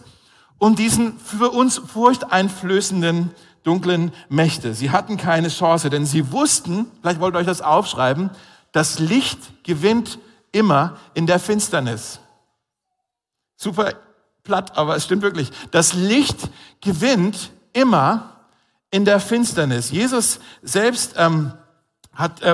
[0.58, 3.30] und diesen für uns furchteinflößenden
[3.62, 4.74] dunklen Mächte?
[4.74, 8.30] Sie hatten keine Chance, denn sie wussten, vielleicht wollt ihr euch das aufschreiben,
[8.72, 10.18] das Licht gewinnt
[10.50, 12.20] immer in der Finsternis.
[13.56, 13.94] Super
[14.42, 15.50] platt, aber es stimmt wirklich.
[15.70, 18.38] Das Licht gewinnt immer
[18.90, 19.90] in der Finsternis.
[19.90, 21.52] Jesus selbst ähm,
[22.18, 22.52] hat, äh,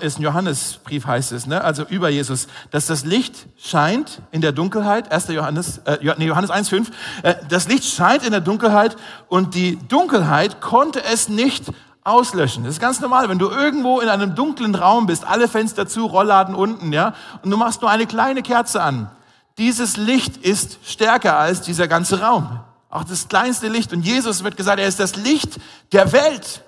[0.00, 1.62] ist ein Johannesbrief heißt es, ne?
[1.62, 5.26] also über Jesus, dass das Licht scheint in der Dunkelheit, 1.
[5.28, 6.86] Johannes, äh, nee, Johannes 1,5,
[7.24, 8.96] äh, das Licht scheint in der Dunkelheit
[9.28, 11.64] und die Dunkelheit konnte es nicht
[12.04, 12.62] auslöschen.
[12.62, 16.06] Das ist ganz normal, wenn du irgendwo in einem dunklen Raum bist, alle Fenster zu,
[16.06, 19.10] Rollladen unten, ja, und du machst nur eine kleine Kerze an.
[19.58, 22.60] Dieses Licht ist stärker als dieser ganze Raum.
[22.88, 23.92] Auch das kleinste Licht.
[23.92, 25.58] Und Jesus wird gesagt, er ist das Licht
[25.90, 26.62] der Welt.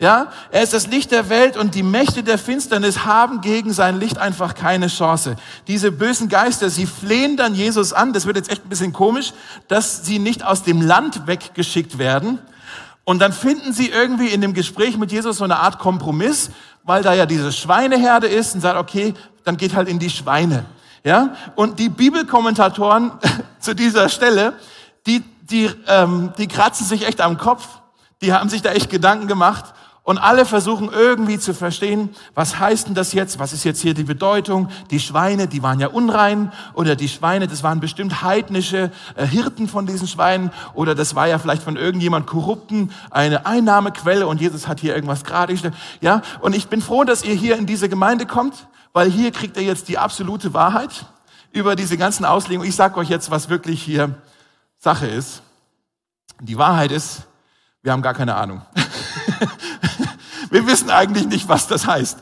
[0.00, 3.98] Ja, er ist das Licht der Welt und die Mächte der Finsternis haben gegen sein
[3.98, 5.34] Licht einfach keine Chance.
[5.66, 9.32] Diese bösen Geister, sie flehen dann Jesus an, das wird jetzt echt ein bisschen komisch,
[9.66, 12.38] dass sie nicht aus dem Land weggeschickt werden.
[13.02, 16.50] Und dann finden sie irgendwie in dem Gespräch mit Jesus so eine Art Kompromiss,
[16.84, 20.64] weil da ja diese Schweineherde ist und sagt, okay, dann geht halt in die Schweine.
[21.02, 23.10] Ja, und die Bibelkommentatoren
[23.58, 24.52] zu dieser Stelle,
[25.08, 27.66] die, die, ähm, die kratzen sich echt am Kopf.
[28.20, 29.74] Die haben sich da echt Gedanken gemacht
[30.08, 33.38] und alle versuchen irgendwie zu verstehen, was heißt denn das jetzt?
[33.38, 34.70] Was ist jetzt hier die Bedeutung?
[34.90, 39.68] Die Schweine, die waren ja unrein oder die Schweine, das waren bestimmt heidnische äh, Hirten
[39.68, 44.66] von diesen Schweinen oder das war ja vielleicht von irgendjemand Korrupten eine Einnahmequelle und Jesus
[44.66, 45.54] hat hier irgendwas gerade.
[46.00, 49.58] Ja, und ich bin froh, dass ihr hier in diese Gemeinde kommt, weil hier kriegt
[49.58, 51.04] ihr jetzt die absolute Wahrheit
[51.52, 52.66] über diese ganzen Auslegungen.
[52.66, 54.14] Ich sage euch jetzt, was wirklich hier
[54.78, 55.42] Sache ist.
[56.40, 57.24] Die Wahrheit ist,
[57.82, 58.62] wir haben gar keine Ahnung.
[60.50, 62.18] Wir wissen eigentlich nicht, was das heißt.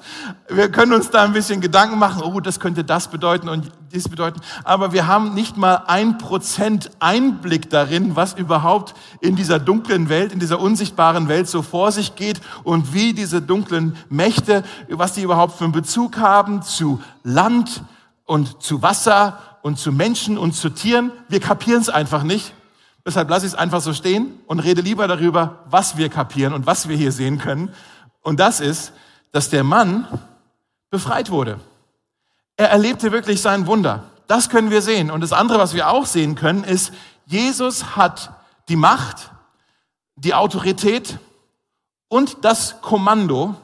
[0.48, 4.08] Wir können uns da ein bisschen Gedanken machen, oh, das könnte das bedeuten und dies
[4.08, 4.40] bedeuten.
[4.64, 10.32] Aber wir haben nicht mal ein Prozent Einblick darin, was überhaupt in dieser dunklen Welt,
[10.32, 15.22] in dieser unsichtbaren Welt so vor sich geht und wie diese dunklen Mächte, was die
[15.22, 17.82] überhaupt für einen Bezug haben zu Land
[18.24, 21.12] und zu Wasser und zu Menschen und zu Tieren.
[21.28, 22.54] Wir kapieren es einfach nicht.
[23.06, 26.66] Deshalb lasse ich es einfach so stehen und rede lieber darüber, was wir kapieren und
[26.66, 27.72] was wir hier sehen können.
[28.20, 28.92] Und das ist,
[29.30, 30.08] dass der Mann
[30.90, 31.60] befreit wurde.
[32.56, 34.02] Er erlebte wirklich sein Wunder.
[34.26, 35.12] Das können wir sehen.
[35.12, 36.92] Und das andere, was wir auch sehen können, ist,
[37.26, 38.32] Jesus hat
[38.68, 39.30] die Macht,
[40.16, 41.18] die Autorität
[42.08, 43.54] und das Kommando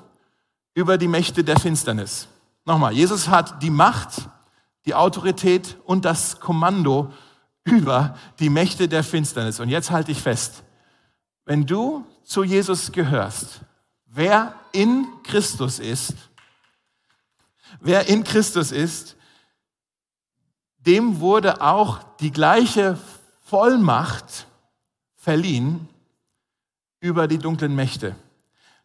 [0.75, 2.29] über die Mächte der Finsternis.
[2.65, 4.29] Nochmal, Jesus hat die Macht,
[4.87, 7.13] die Autorität und das Kommando
[7.65, 9.61] über die Mächte der Finsternis.
[9.61, 10.65] Und jetzt halte ich fest,
[11.45, 13.61] wenn du zu Jesus gehörst,
[14.07, 16.15] wer in Christus ist,
[17.81, 19.17] wer in Christus ist,
[20.79, 22.99] dem wurde auch die gleiche
[23.45, 24.47] Vollmacht
[25.15, 25.89] verliehen
[27.01, 28.17] über die dunklen Mächte.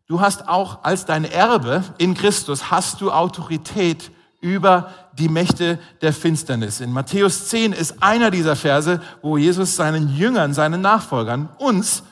[0.08, 6.14] Du hast auch als dein Erbe in Christus hast du Autorität über die Mächte der
[6.14, 6.80] Finsternis.
[6.80, 12.04] In Matthäus 10 ist einer dieser Verse, wo Jesus seinen Jüngern, seinen Nachfolgern, uns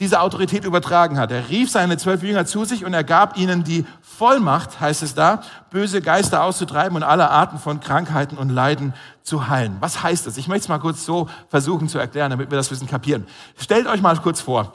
[0.00, 1.30] diese Autorität übertragen hat.
[1.30, 5.14] Er rief seine zwölf Jünger zu sich und er gab ihnen die Vollmacht, heißt es
[5.14, 9.76] da, böse Geister auszutreiben und alle Arten von Krankheiten und Leiden zu heilen.
[9.80, 10.38] Was heißt das?
[10.38, 13.26] Ich möchte es mal kurz so versuchen zu erklären, damit wir das wissen kapieren.
[13.58, 14.72] Stellt euch mal kurz vor,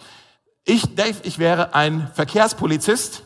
[0.63, 3.23] ich, Dave, ich wäre ein Verkehrspolizist.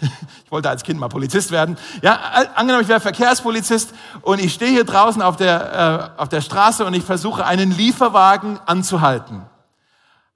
[0.44, 1.76] Ich wollte als Kind mal Polizist werden.
[2.00, 2.14] Ja,
[2.54, 6.86] angenommen, ich wäre Verkehrspolizist und ich stehe hier draußen auf der, äh, auf der Straße
[6.86, 9.42] und ich versuche, einen Lieferwagen anzuhalten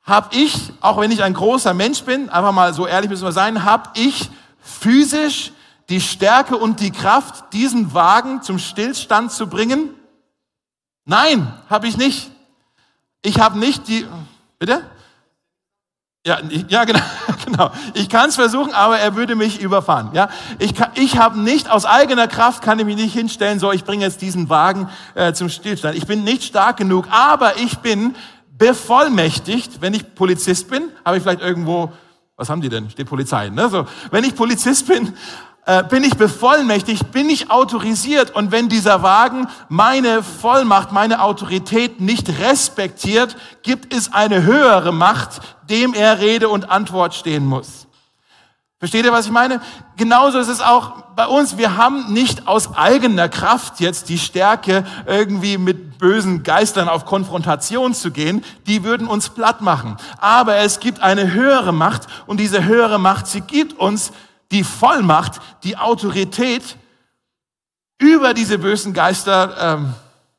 [0.03, 3.33] habe ich, auch wenn ich ein großer Mensch bin, einfach mal so ehrlich müssen wir
[3.33, 5.53] sein, habe ich physisch
[5.89, 9.91] die Stärke und die Kraft, diesen Wagen zum Stillstand zu bringen?
[11.05, 12.31] Nein, habe ich nicht.
[13.23, 14.07] Ich habe nicht die,
[14.59, 14.85] bitte?
[16.25, 17.01] Ja, ja genau,
[17.45, 17.71] genau.
[17.95, 20.11] Ich kann es versuchen, aber er würde mich überfahren.
[20.13, 20.29] Ja,
[20.61, 23.59] ich, kann, ich habe nicht aus eigener Kraft kann ich mich nicht hinstellen.
[23.59, 25.97] So, ich bringe jetzt diesen Wagen äh, zum Stillstand.
[25.97, 28.15] Ich bin nicht stark genug, aber ich bin
[28.57, 31.91] bevollmächtigt, wenn ich Polizist bin, habe ich vielleicht irgendwo,
[32.37, 32.89] was haben die denn?
[32.91, 33.69] Steht Polizei, ne?
[33.69, 35.13] So, wenn ich Polizist bin,
[35.65, 42.01] äh, bin ich bevollmächtigt, bin ich autorisiert und wenn dieser Wagen meine Vollmacht, meine Autorität
[42.01, 47.87] nicht respektiert, gibt es eine höhere Macht, dem er Rede und Antwort stehen muss.
[48.81, 49.61] Versteht ihr, was ich meine?
[49.97, 51.57] Genauso ist es auch bei uns.
[51.57, 57.95] Wir haben nicht aus eigener Kraft jetzt die Stärke, irgendwie mit bösen Geistern auf Konfrontation
[57.95, 58.45] zu gehen.
[58.67, 59.97] Die würden uns platt machen.
[60.19, 64.11] Aber es gibt eine höhere Macht und diese höhere Macht, sie gibt uns
[64.53, 66.77] die Vollmacht, die Autorität,
[67.99, 69.95] über diese bösen Geister ähm,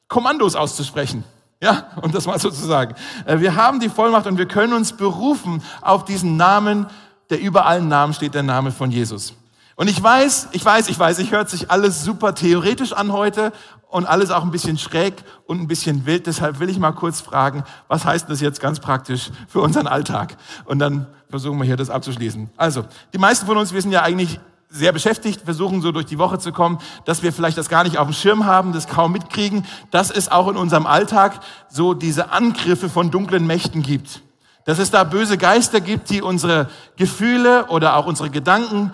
[0.07, 1.23] Kommandos auszusprechen.
[1.61, 2.93] Ja, um das mal so zu sagen.
[3.25, 6.87] Äh, wir haben die Vollmacht und wir können uns berufen auf diesen Namen
[7.29, 9.33] der über allen Namen steht der Name von Jesus.
[9.75, 13.51] Und ich weiß, ich weiß, ich weiß, ich hört sich alles super theoretisch an heute
[13.93, 16.25] und alles auch ein bisschen schräg und ein bisschen wild.
[16.25, 20.35] Deshalb will ich mal kurz fragen, was heißt das jetzt ganz praktisch für unseren Alltag?
[20.65, 22.49] Und dann versuchen wir hier das abzuschließen.
[22.57, 26.17] Also, die meisten von uns, wir sind ja eigentlich sehr beschäftigt, versuchen so durch die
[26.17, 29.11] Woche zu kommen, dass wir vielleicht das gar nicht auf dem Schirm haben, das kaum
[29.11, 34.23] mitkriegen, dass es auch in unserem Alltag so diese Angriffe von dunklen Mächten gibt
[34.65, 38.93] dass es da böse Geister gibt, die unsere Gefühle oder auch unsere Gedanken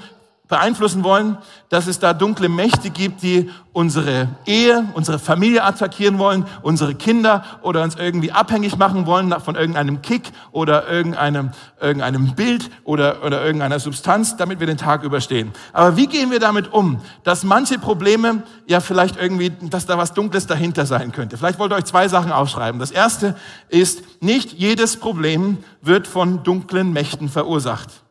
[0.49, 1.37] beeinflussen wollen,
[1.69, 7.45] dass es da dunkle Mächte gibt, die unsere Ehe, unsere Familie attackieren wollen, unsere Kinder
[7.61, 13.45] oder uns irgendwie abhängig machen wollen von irgendeinem Kick oder irgendeinem, irgendeinem Bild oder, oder
[13.45, 15.53] irgendeiner Substanz, damit wir den Tag überstehen.
[15.71, 20.15] Aber wie gehen wir damit um, dass manche Probleme ja vielleicht irgendwie, dass da was
[20.15, 21.37] Dunkles dahinter sein könnte?
[21.37, 22.79] Vielleicht wollt ihr euch zwei Sachen aufschreiben.
[22.79, 23.35] Das erste
[23.69, 28.01] ist, nicht jedes Problem wird von dunklen Mächten verursacht.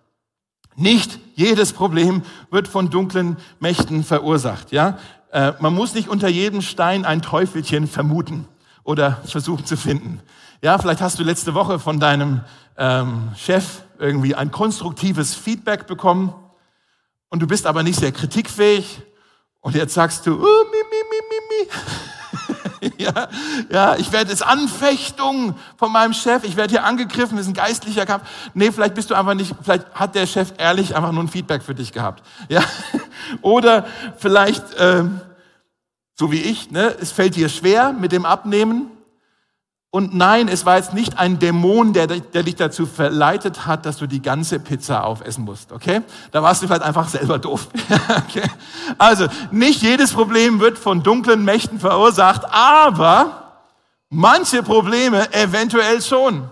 [0.78, 4.70] Nicht jedes Problem wird von dunklen Mächten verursacht.
[4.70, 4.98] Ja,
[5.32, 8.46] äh, man muss nicht unter jedem Stein ein Teufelchen vermuten
[8.84, 10.20] oder versuchen zu finden.
[10.62, 12.42] Ja, vielleicht hast du letzte Woche von deinem
[12.76, 16.32] ähm, Chef irgendwie ein konstruktives Feedback bekommen
[17.28, 19.02] und du bist aber nicht sehr kritikfähig
[19.60, 22.17] und jetzt sagst du, oh, mi, mi, mi, mi, mi.
[22.98, 23.28] ja,
[23.70, 27.54] ja, ich werde es Anfechtung von meinem Chef, ich werde hier angegriffen, das ist ein
[27.54, 28.24] geistlicher Kampf.
[28.54, 31.62] Nee, vielleicht bist du einfach nicht, vielleicht hat der Chef ehrlich einfach nur ein Feedback
[31.62, 32.22] für dich gehabt.
[32.48, 32.62] Ja,
[33.42, 33.86] oder
[34.16, 35.20] vielleicht, ähm,
[36.14, 38.90] so wie ich, ne, es fällt dir schwer mit dem Abnehmen.
[39.90, 43.96] Und nein, es war jetzt nicht ein Dämon, der, der dich dazu verleitet hat, dass
[43.96, 46.02] du die ganze Pizza aufessen musst, okay?
[46.30, 47.68] Da warst du vielleicht einfach selber doof.
[48.28, 48.46] okay?
[48.98, 53.62] Also, nicht jedes Problem wird von dunklen Mächten verursacht, aber
[54.10, 56.50] manche Probleme eventuell schon.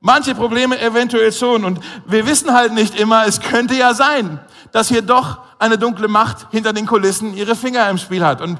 [0.00, 1.64] Manche Probleme eventuell schon.
[1.64, 4.38] Und wir wissen halt nicht immer, es könnte ja sein,
[4.72, 8.42] dass hier doch eine dunkle Macht hinter den Kulissen ihre Finger im Spiel hat.
[8.42, 8.58] Und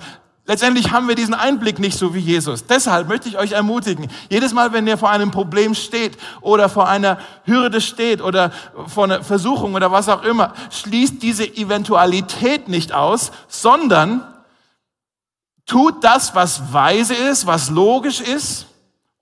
[0.49, 2.67] Letztendlich haben wir diesen Einblick nicht so wie Jesus.
[2.67, 6.89] Deshalb möchte ich euch ermutigen, jedes Mal, wenn ihr vor einem Problem steht oder vor
[6.89, 8.53] einer Hürde steht oder
[8.87, 14.23] vor einer Versuchung oder was auch immer, schließt diese Eventualität nicht aus, sondern
[15.67, 18.67] tut das, was weise ist, was logisch ist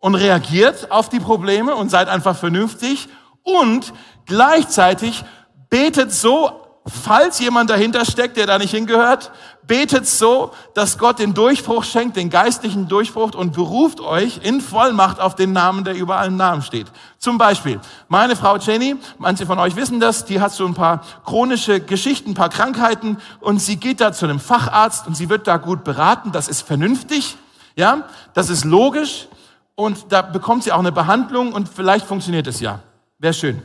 [0.00, 3.08] und reagiert auf die Probleme und seid einfach vernünftig
[3.42, 3.94] und
[4.26, 5.24] gleichzeitig
[5.70, 9.32] betet so falls jemand dahinter steckt, der da nicht hingehört,
[9.66, 15.20] betet so, dass Gott den Durchbruch schenkt, den geistlichen Durchbruch und beruft euch in Vollmacht
[15.20, 16.86] auf den Namen, der über allen Namen steht.
[17.18, 21.02] Zum Beispiel, meine Frau Jenny, manche von euch wissen das, die hat so ein paar
[21.24, 25.46] chronische Geschichten, ein paar Krankheiten und sie geht da zu einem Facharzt und sie wird
[25.46, 26.32] da gut beraten.
[26.32, 27.36] Das ist vernünftig,
[27.76, 29.28] ja, das ist logisch
[29.74, 32.80] und da bekommt sie auch eine Behandlung und vielleicht funktioniert es ja.
[33.18, 33.62] Wäre schön.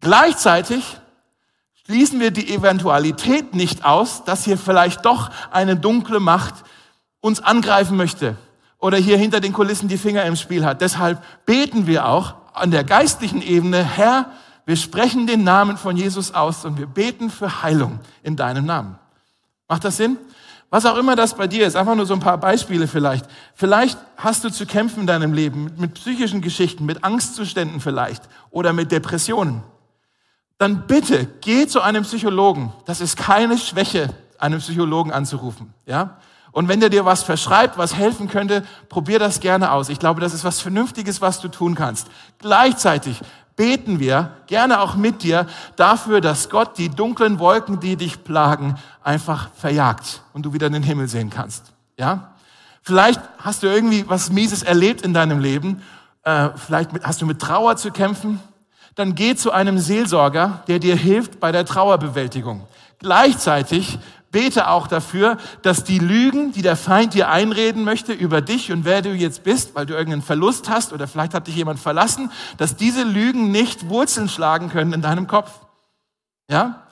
[0.00, 0.98] Gleichzeitig
[1.86, 6.54] schließen wir die Eventualität nicht aus, dass hier vielleicht doch eine dunkle Macht
[7.20, 8.36] uns angreifen möchte
[8.78, 10.80] oder hier hinter den Kulissen die Finger im Spiel hat.
[10.80, 14.26] Deshalb beten wir auch an der geistlichen Ebene, Herr,
[14.64, 18.98] wir sprechen den Namen von Jesus aus und wir beten für Heilung in deinem Namen.
[19.68, 20.18] Macht das Sinn?
[20.70, 23.26] Was auch immer das bei dir ist, einfach nur so ein paar Beispiele vielleicht.
[23.54, 28.72] Vielleicht hast du zu kämpfen in deinem Leben mit, psychischen Geschichten, mit Angstzuständen vielleicht oder
[28.72, 29.62] mit Depressionen
[30.62, 32.72] dann bitte geh zu einem Psychologen.
[32.86, 35.74] Das ist keine Schwäche, einen Psychologen anzurufen.
[35.86, 36.18] Ja?
[36.52, 39.88] Und wenn der dir was verschreibt, was helfen könnte, probier das gerne aus.
[39.88, 42.06] Ich glaube, das ist was Vernünftiges, was du tun kannst.
[42.38, 43.20] Gleichzeitig
[43.56, 48.76] beten wir gerne auch mit dir dafür, dass Gott die dunklen Wolken, die dich plagen,
[49.02, 51.72] einfach verjagt und du wieder in den Himmel sehen kannst.
[51.98, 52.34] Ja?
[52.82, 55.82] Vielleicht hast du irgendwie was Mieses erlebt in deinem Leben.
[56.22, 58.38] Äh, vielleicht hast du mit Trauer zu kämpfen
[58.94, 62.66] dann geh zu einem Seelsorger, der dir hilft bei der Trauerbewältigung.
[62.98, 63.98] Gleichzeitig
[64.30, 68.84] bete auch dafür, dass die Lügen, die der Feind dir einreden möchte über dich und
[68.84, 72.30] wer du jetzt bist, weil du irgendeinen Verlust hast oder vielleicht hat dich jemand verlassen,
[72.56, 75.50] dass diese Lügen nicht Wurzeln schlagen können in deinem Kopf.
[76.50, 76.86] Ja?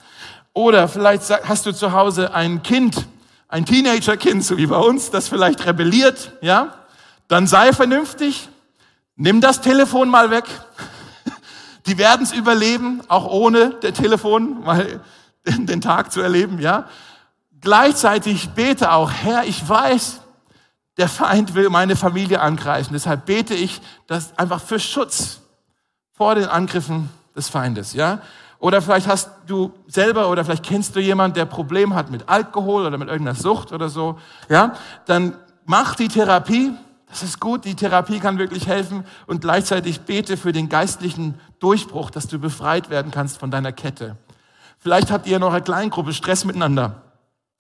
[0.53, 3.07] Oder vielleicht hast du zu Hause ein Kind,
[3.49, 6.75] ein Teenagerkind, so wie bei uns, das vielleicht rebelliert, ja?
[7.29, 8.49] Dann sei vernünftig,
[9.17, 10.45] nimm das Telefon mal weg
[11.87, 15.01] die werden es überleben, auch ohne der Telefon, mal
[15.47, 16.87] den Tag zu erleben, ja.
[17.61, 20.21] Gleichzeitig bete auch, Herr, ich weiß,
[20.97, 22.93] der Feind will meine Familie angreifen.
[22.93, 25.41] Deshalb bete ich das einfach für Schutz
[26.13, 28.21] vor den Angriffen des Feindes, ja.
[28.59, 32.85] Oder vielleicht hast du selber oder vielleicht kennst du jemanden, der Problem hat mit Alkohol
[32.85, 34.19] oder mit irgendeiner Sucht oder so,
[34.49, 34.75] ja.
[35.07, 36.73] Dann mach die Therapie,
[37.11, 42.11] das ist gut, die Therapie kann wirklich helfen und gleichzeitig bete für den geistlichen Durchbruch,
[42.11, 44.17] dass du befreit werden kannst von deiner Kette.
[44.79, 47.03] Vielleicht habt ihr noch eine Kleingruppe Stress miteinander.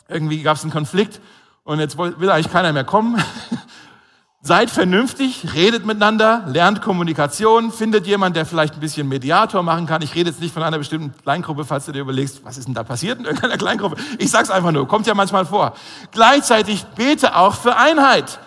[0.08, 1.20] Irgendwie gab es einen Konflikt
[1.64, 3.22] und jetzt will eigentlich keiner mehr kommen.
[4.42, 10.00] Seid vernünftig, redet miteinander, lernt Kommunikation, findet jemand, der vielleicht ein bisschen Mediator machen kann.
[10.00, 12.72] Ich rede jetzt nicht von einer bestimmten Kleingruppe, falls du dir überlegst, was ist denn
[12.72, 13.96] da passiert in irgendeiner Kleingruppe.
[14.16, 15.74] Ich sag's einfach nur, kommt ja manchmal vor.
[16.12, 18.38] Gleichzeitig bete auch für Einheit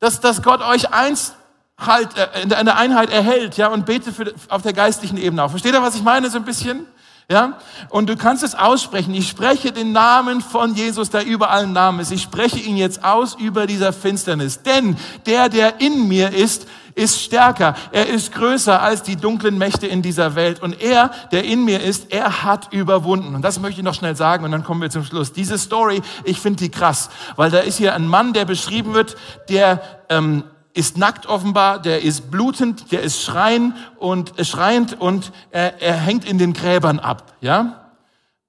[0.00, 1.34] dass, dass Gott euch eins
[1.78, 5.50] halt, äh, in der Einheit erhält, ja, und bete für, auf der geistlichen Ebene auch.
[5.50, 6.86] Versteht ihr, was ich meine, so ein bisschen?
[7.30, 7.58] Ja?
[7.90, 9.12] Und du kannst es aussprechen.
[9.12, 12.10] Ich spreche den Namen von Jesus, der über allen Namen ist.
[12.10, 14.62] Ich spreche ihn jetzt aus über dieser Finsternis.
[14.62, 14.96] Denn
[15.26, 16.66] der, der in mir ist,
[16.98, 17.74] ist stärker.
[17.92, 20.60] Er ist größer als die dunklen Mächte in dieser Welt.
[20.60, 23.34] Und er, der in mir ist, er hat überwunden.
[23.34, 25.32] Und das möchte ich noch schnell sagen und dann kommen wir zum Schluss.
[25.32, 29.16] Diese Story, ich finde die krass, weil da ist hier ein Mann, der beschrieben wird,
[29.48, 30.44] der ähm,
[30.74, 35.94] ist nackt offenbar, der ist blutend, der ist schreien und, äh, schreiend und er, er
[35.94, 37.84] hängt in den Gräbern ab, ja?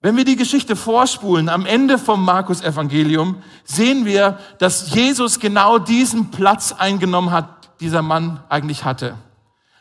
[0.02, 5.78] Wenn wir die Geschichte vorspulen, am Ende vom Markus Evangelium, sehen wir, dass Jesus genau
[5.78, 9.18] diesen Platz eingenommen hat, dieser Mann eigentlich hatte.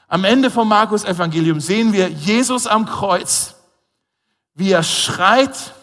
[0.09, 3.55] Am Ende vom Markus Evangelium sehen wir Jesus am Kreuz,
[4.55, 5.75] wie er schreit,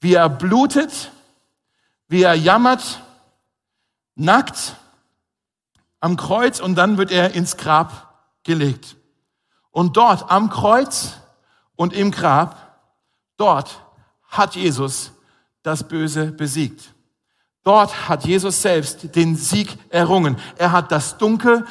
[0.00, 1.10] wie er blutet,
[2.08, 3.00] wie er jammert,
[4.14, 4.76] nackt
[6.00, 8.96] am Kreuz und dann wird er ins Grab gelegt.
[9.70, 11.14] Und dort am Kreuz
[11.76, 12.80] und im Grab,
[13.36, 13.82] dort
[14.28, 15.12] hat Jesus
[15.62, 16.94] das Böse besiegt.
[17.62, 20.36] Dort hat Jesus selbst den Sieg errungen.
[20.56, 21.66] Er hat das Dunkel,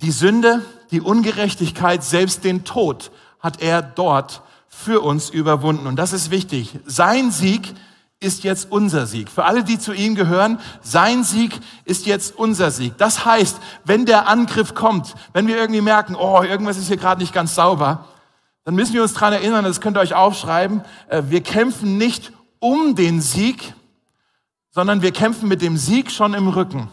[0.00, 5.86] die Sünde, die Ungerechtigkeit, selbst den Tod hat er dort für uns überwunden.
[5.86, 6.78] Und das ist wichtig.
[6.86, 7.74] Sein Sieg
[8.20, 9.28] ist jetzt unser Sieg.
[9.28, 12.96] Für alle, die zu ihm gehören, sein Sieg ist jetzt unser Sieg.
[12.96, 17.20] Das heißt, wenn der Angriff kommt, wenn wir irgendwie merken, oh, irgendwas ist hier gerade
[17.20, 18.06] nicht ganz sauber,
[18.64, 22.32] dann müssen wir uns dran erinnern, das könnt ihr euch aufschreiben, äh, wir kämpfen nicht
[22.60, 23.74] um den Sieg,
[24.72, 26.88] sondern wir kämpfen mit dem Sieg schon im Rücken.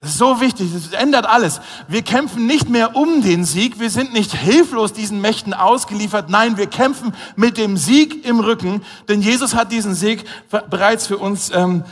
[0.00, 1.62] Das ist so wichtig, das ändert alles.
[1.88, 6.58] Wir kämpfen nicht mehr um den Sieg, wir sind nicht hilflos diesen Mächten ausgeliefert, nein,
[6.58, 10.24] wir kämpfen mit dem Sieg im Rücken, denn Jesus hat diesen Sieg
[10.68, 11.84] bereits für uns ähm,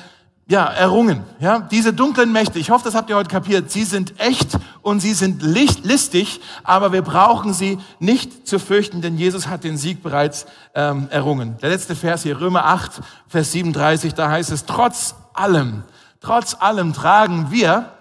[0.48, 1.22] ja, errungen.
[1.40, 5.00] Ja, diese dunklen Mächte, ich hoffe, das habt ihr heute kapiert, sie sind echt und
[5.00, 10.02] sie sind listig, aber wir brauchen sie nicht zu fürchten, denn Jesus hat den Sieg
[10.02, 11.56] bereits ähm, errungen.
[11.62, 15.84] Der letzte Vers hier, Römer 8, Vers 37, da heißt es, trotz allem,
[16.20, 17.92] trotz allem tragen wir,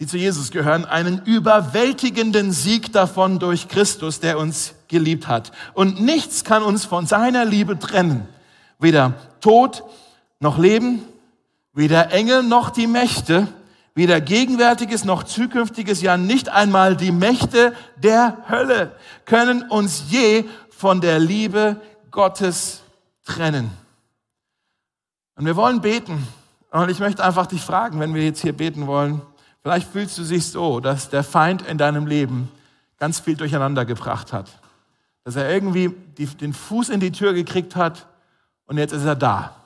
[0.00, 5.52] die zu Jesus gehören, einen überwältigenden Sieg davon durch Christus, der uns geliebt hat.
[5.74, 8.26] Und nichts kann uns von seiner Liebe trennen.
[8.80, 9.84] Weder Tod
[10.40, 11.02] noch Leben,
[11.74, 13.48] weder Engel noch die Mächte,
[13.94, 21.00] weder gegenwärtiges noch zukünftiges, ja nicht einmal die Mächte der Hölle können uns je von
[21.00, 22.82] der Liebe Gottes
[23.24, 23.70] trennen.
[25.36, 26.26] Und wir wollen beten.
[26.70, 29.22] Und ich möchte einfach dich fragen, wenn wir jetzt hier beten wollen,
[29.62, 32.50] vielleicht fühlst du dich so, dass der Feind in deinem Leben
[32.98, 34.50] ganz viel durcheinander gebracht hat.
[35.24, 38.06] Dass er irgendwie die, den Fuß in die Tür gekriegt hat
[38.66, 39.63] und jetzt ist er da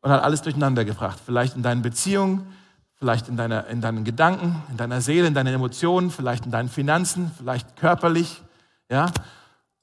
[0.00, 1.18] und hat alles durcheinander gebracht.
[1.24, 2.46] Vielleicht in deinen Beziehungen,
[2.94, 6.68] vielleicht in, deiner, in deinen Gedanken, in deiner Seele, in deinen Emotionen, vielleicht in deinen
[6.68, 8.42] Finanzen, vielleicht körperlich,
[8.90, 9.10] ja.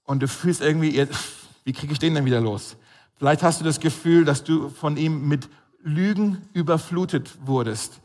[0.03, 1.07] Und du fühlst irgendwie,
[1.63, 2.77] wie kriege ich den denn wieder los?
[3.17, 5.49] Vielleicht hast du das Gefühl, dass du von ihm mit
[5.81, 8.01] Lügen überflutet wurdest.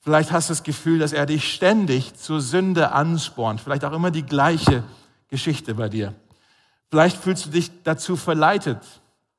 [0.00, 3.60] Vielleicht hast du das Gefühl, dass er dich ständig zur Sünde anspornt.
[3.60, 4.82] Vielleicht auch immer die gleiche
[5.28, 6.14] Geschichte bei dir.
[6.90, 8.78] Vielleicht fühlst du dich dazu verleitet,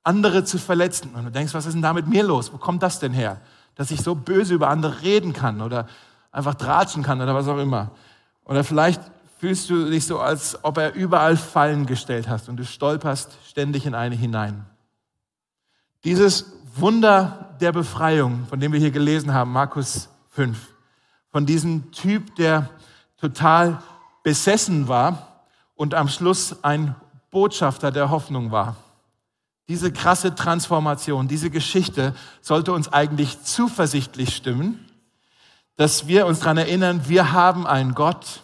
[0.03, 1.13] andere zu verletzen.
[1.13, 2.51] Und du denkst, was ist denn da mit mir los?
[2.51, 3.41] Wo kommt das denn her?
[3.75, 5.87] Dass ich so böse über andere reden kann oder
[6.31, 7.91] einfach tratschen kann oder was auch immer.
[8.45, 9.01] Oder vielleicht
[9.39, 13.85] fühlst du dich so, als ob er überall Fallen gestellt hast und du stolperst ständig
[13.85, 14.65] in eine hinein.
[16.03, 20.57] Dieses Wunder der Befreiung, von dem wir hier gelesen haben, Markus 5,
[21.31, 22.69] von diesem Typ, der
[23.17, 23.81] total
[24.23, 25.45] besessen war
[25.75, 26.95] und am Schluss ein
[27.29, 28.75] Botschafter der Hoffnung war.
[29.67, 34.85] Diese krasse Transformation, diese Geschichte sollte uns eigentlich zuversichtlich stimmen,
[35.75, 38.43] dass wir uns daran erinnern, wir haben einen Gott,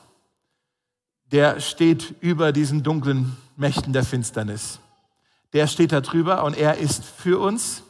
[1.32, 4.80] der steht über diesen dunklen Mächten der Finsternis.
[5.54, 7.84] Der steht da drüber und er ist für uns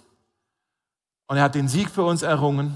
[1.27, 2.73] und er hat den Sieg für uns errungen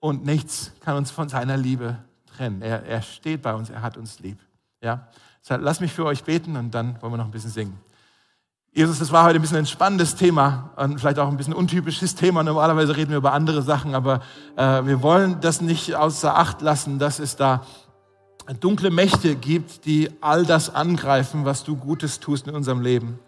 [0.00, 2.62] und nichts kann uns von seiner Liebe trennen.
[2.62, 4.38] Er, er steht bei uns, er hat uns lieb.
[4.80, 5.08] Ja?
[5.48, 7.78] Lass mich für euch beten und dann wollen wir noch ein bisschen singen.
[8.72, 12.14] Jesus, das war heute ein bisschen ein spannendes Thema und vielleicht auch ein bisschen untypisches
[12.14, 12.42] Thema.
[12.42, 14.20] Normalerweise reden wir über andere Sachen, aber
[14.56, 17.64] äh, wir wollen das nicht außer Acht lassen, dass es da
[18.60, 23.18] dunkle Mächte gibt, die all das angreifen, was du Gutes tust in unserem Leben.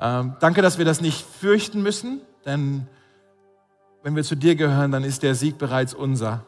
[0.00, 2.86] Ähm, danke, dass wir das nicht fürchten müssen, denn
[4.02, 6.44] wenn wir zu dir gehören, dann ist der Sieg bereits unser.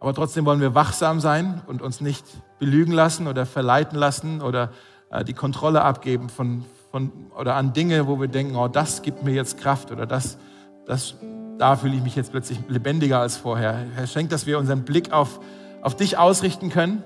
[0.00, 2.24] Aber trotzdem wollen wir wachsam sein und uns nicht
[2.58, 4.70] belügen lassen oder verleiten lassen oder
[5.10, 6.64] äh, die Kontrolle abgeben von,
[6.96, 10.38] von, oder an Dinge, wo wir denken, oh, das gibt mir jetzt Kraft oder das,
[10.86, 11.14] das,
[11.58, 13.84] da fühle ich mich jetzt plötzlich lebendiger als vorher.
[13.94, 15.40] Herr, schenkt, dass wir unseren Blick auf,
[15.82, 17.04] auf dich ausrichten können.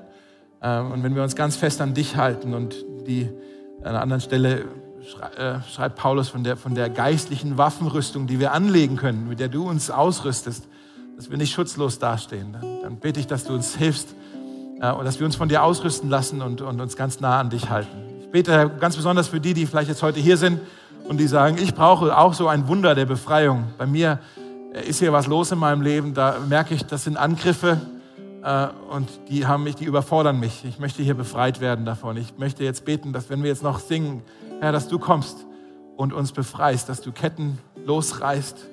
[0.62, 2.76] Ähm, und wenn wir uns ganz fest an dich halten und
[3.08, 3.28] die
[3.80, 4.66] an einer anderen Stelle
[5.36, 9.48] äh, schreibt Paulus von der, von der geistlichen Waffenrüstung, die wir anlegen können, mit der
[9.48, 10.68] du uns ausrüstest,
[11.16, 12.52] dass wir nicht schutzlos dastehen.
[12.52, 14.14] Dann, dann bete ich, dass du uns hilfst
[14.80, 17.50] äh, und dass wir uns von dir ausrüsten lassen und, und uns ganz nah an
[17.50, 20.60] dich halten bete ganz besonders für die, die vielleicht jetzt heute hier sind
[21.08, 23.64] und die sagen, ich brauche auch so ein Wunder der Befreiung.
[23.78, 24.20] Bei mir
[24.72, 27.80] äh, ist hier was los in meinem Leben, da merke ich, das sind Angriffe
[28.42, 30.64] äh, und die haben mich, die überfordern mich.
[30.64, 32.16] Ich möchte hier befreit werden davon.
[32.16, 34.22] Ich möchte jetzt beten, dass wenn wir jetzt noch singen,
[34.60, 35.46] Herr, dass du kommst
[35.96, 38.66] und uns befreist, dass du Ketten losreißt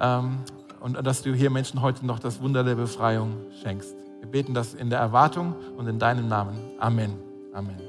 [0.00, 0.38] ähm,
[0.80, 3.32] und dass du hier Menschen heute noch das Wunder der Befreiung
[3.62, 3.94] schenkst.
[4.20, 6.56] Wir beten das in der Erwartung und in deinem Namen.
[6.78, 7.14] Amen.
[7.54, 7.85] Amen.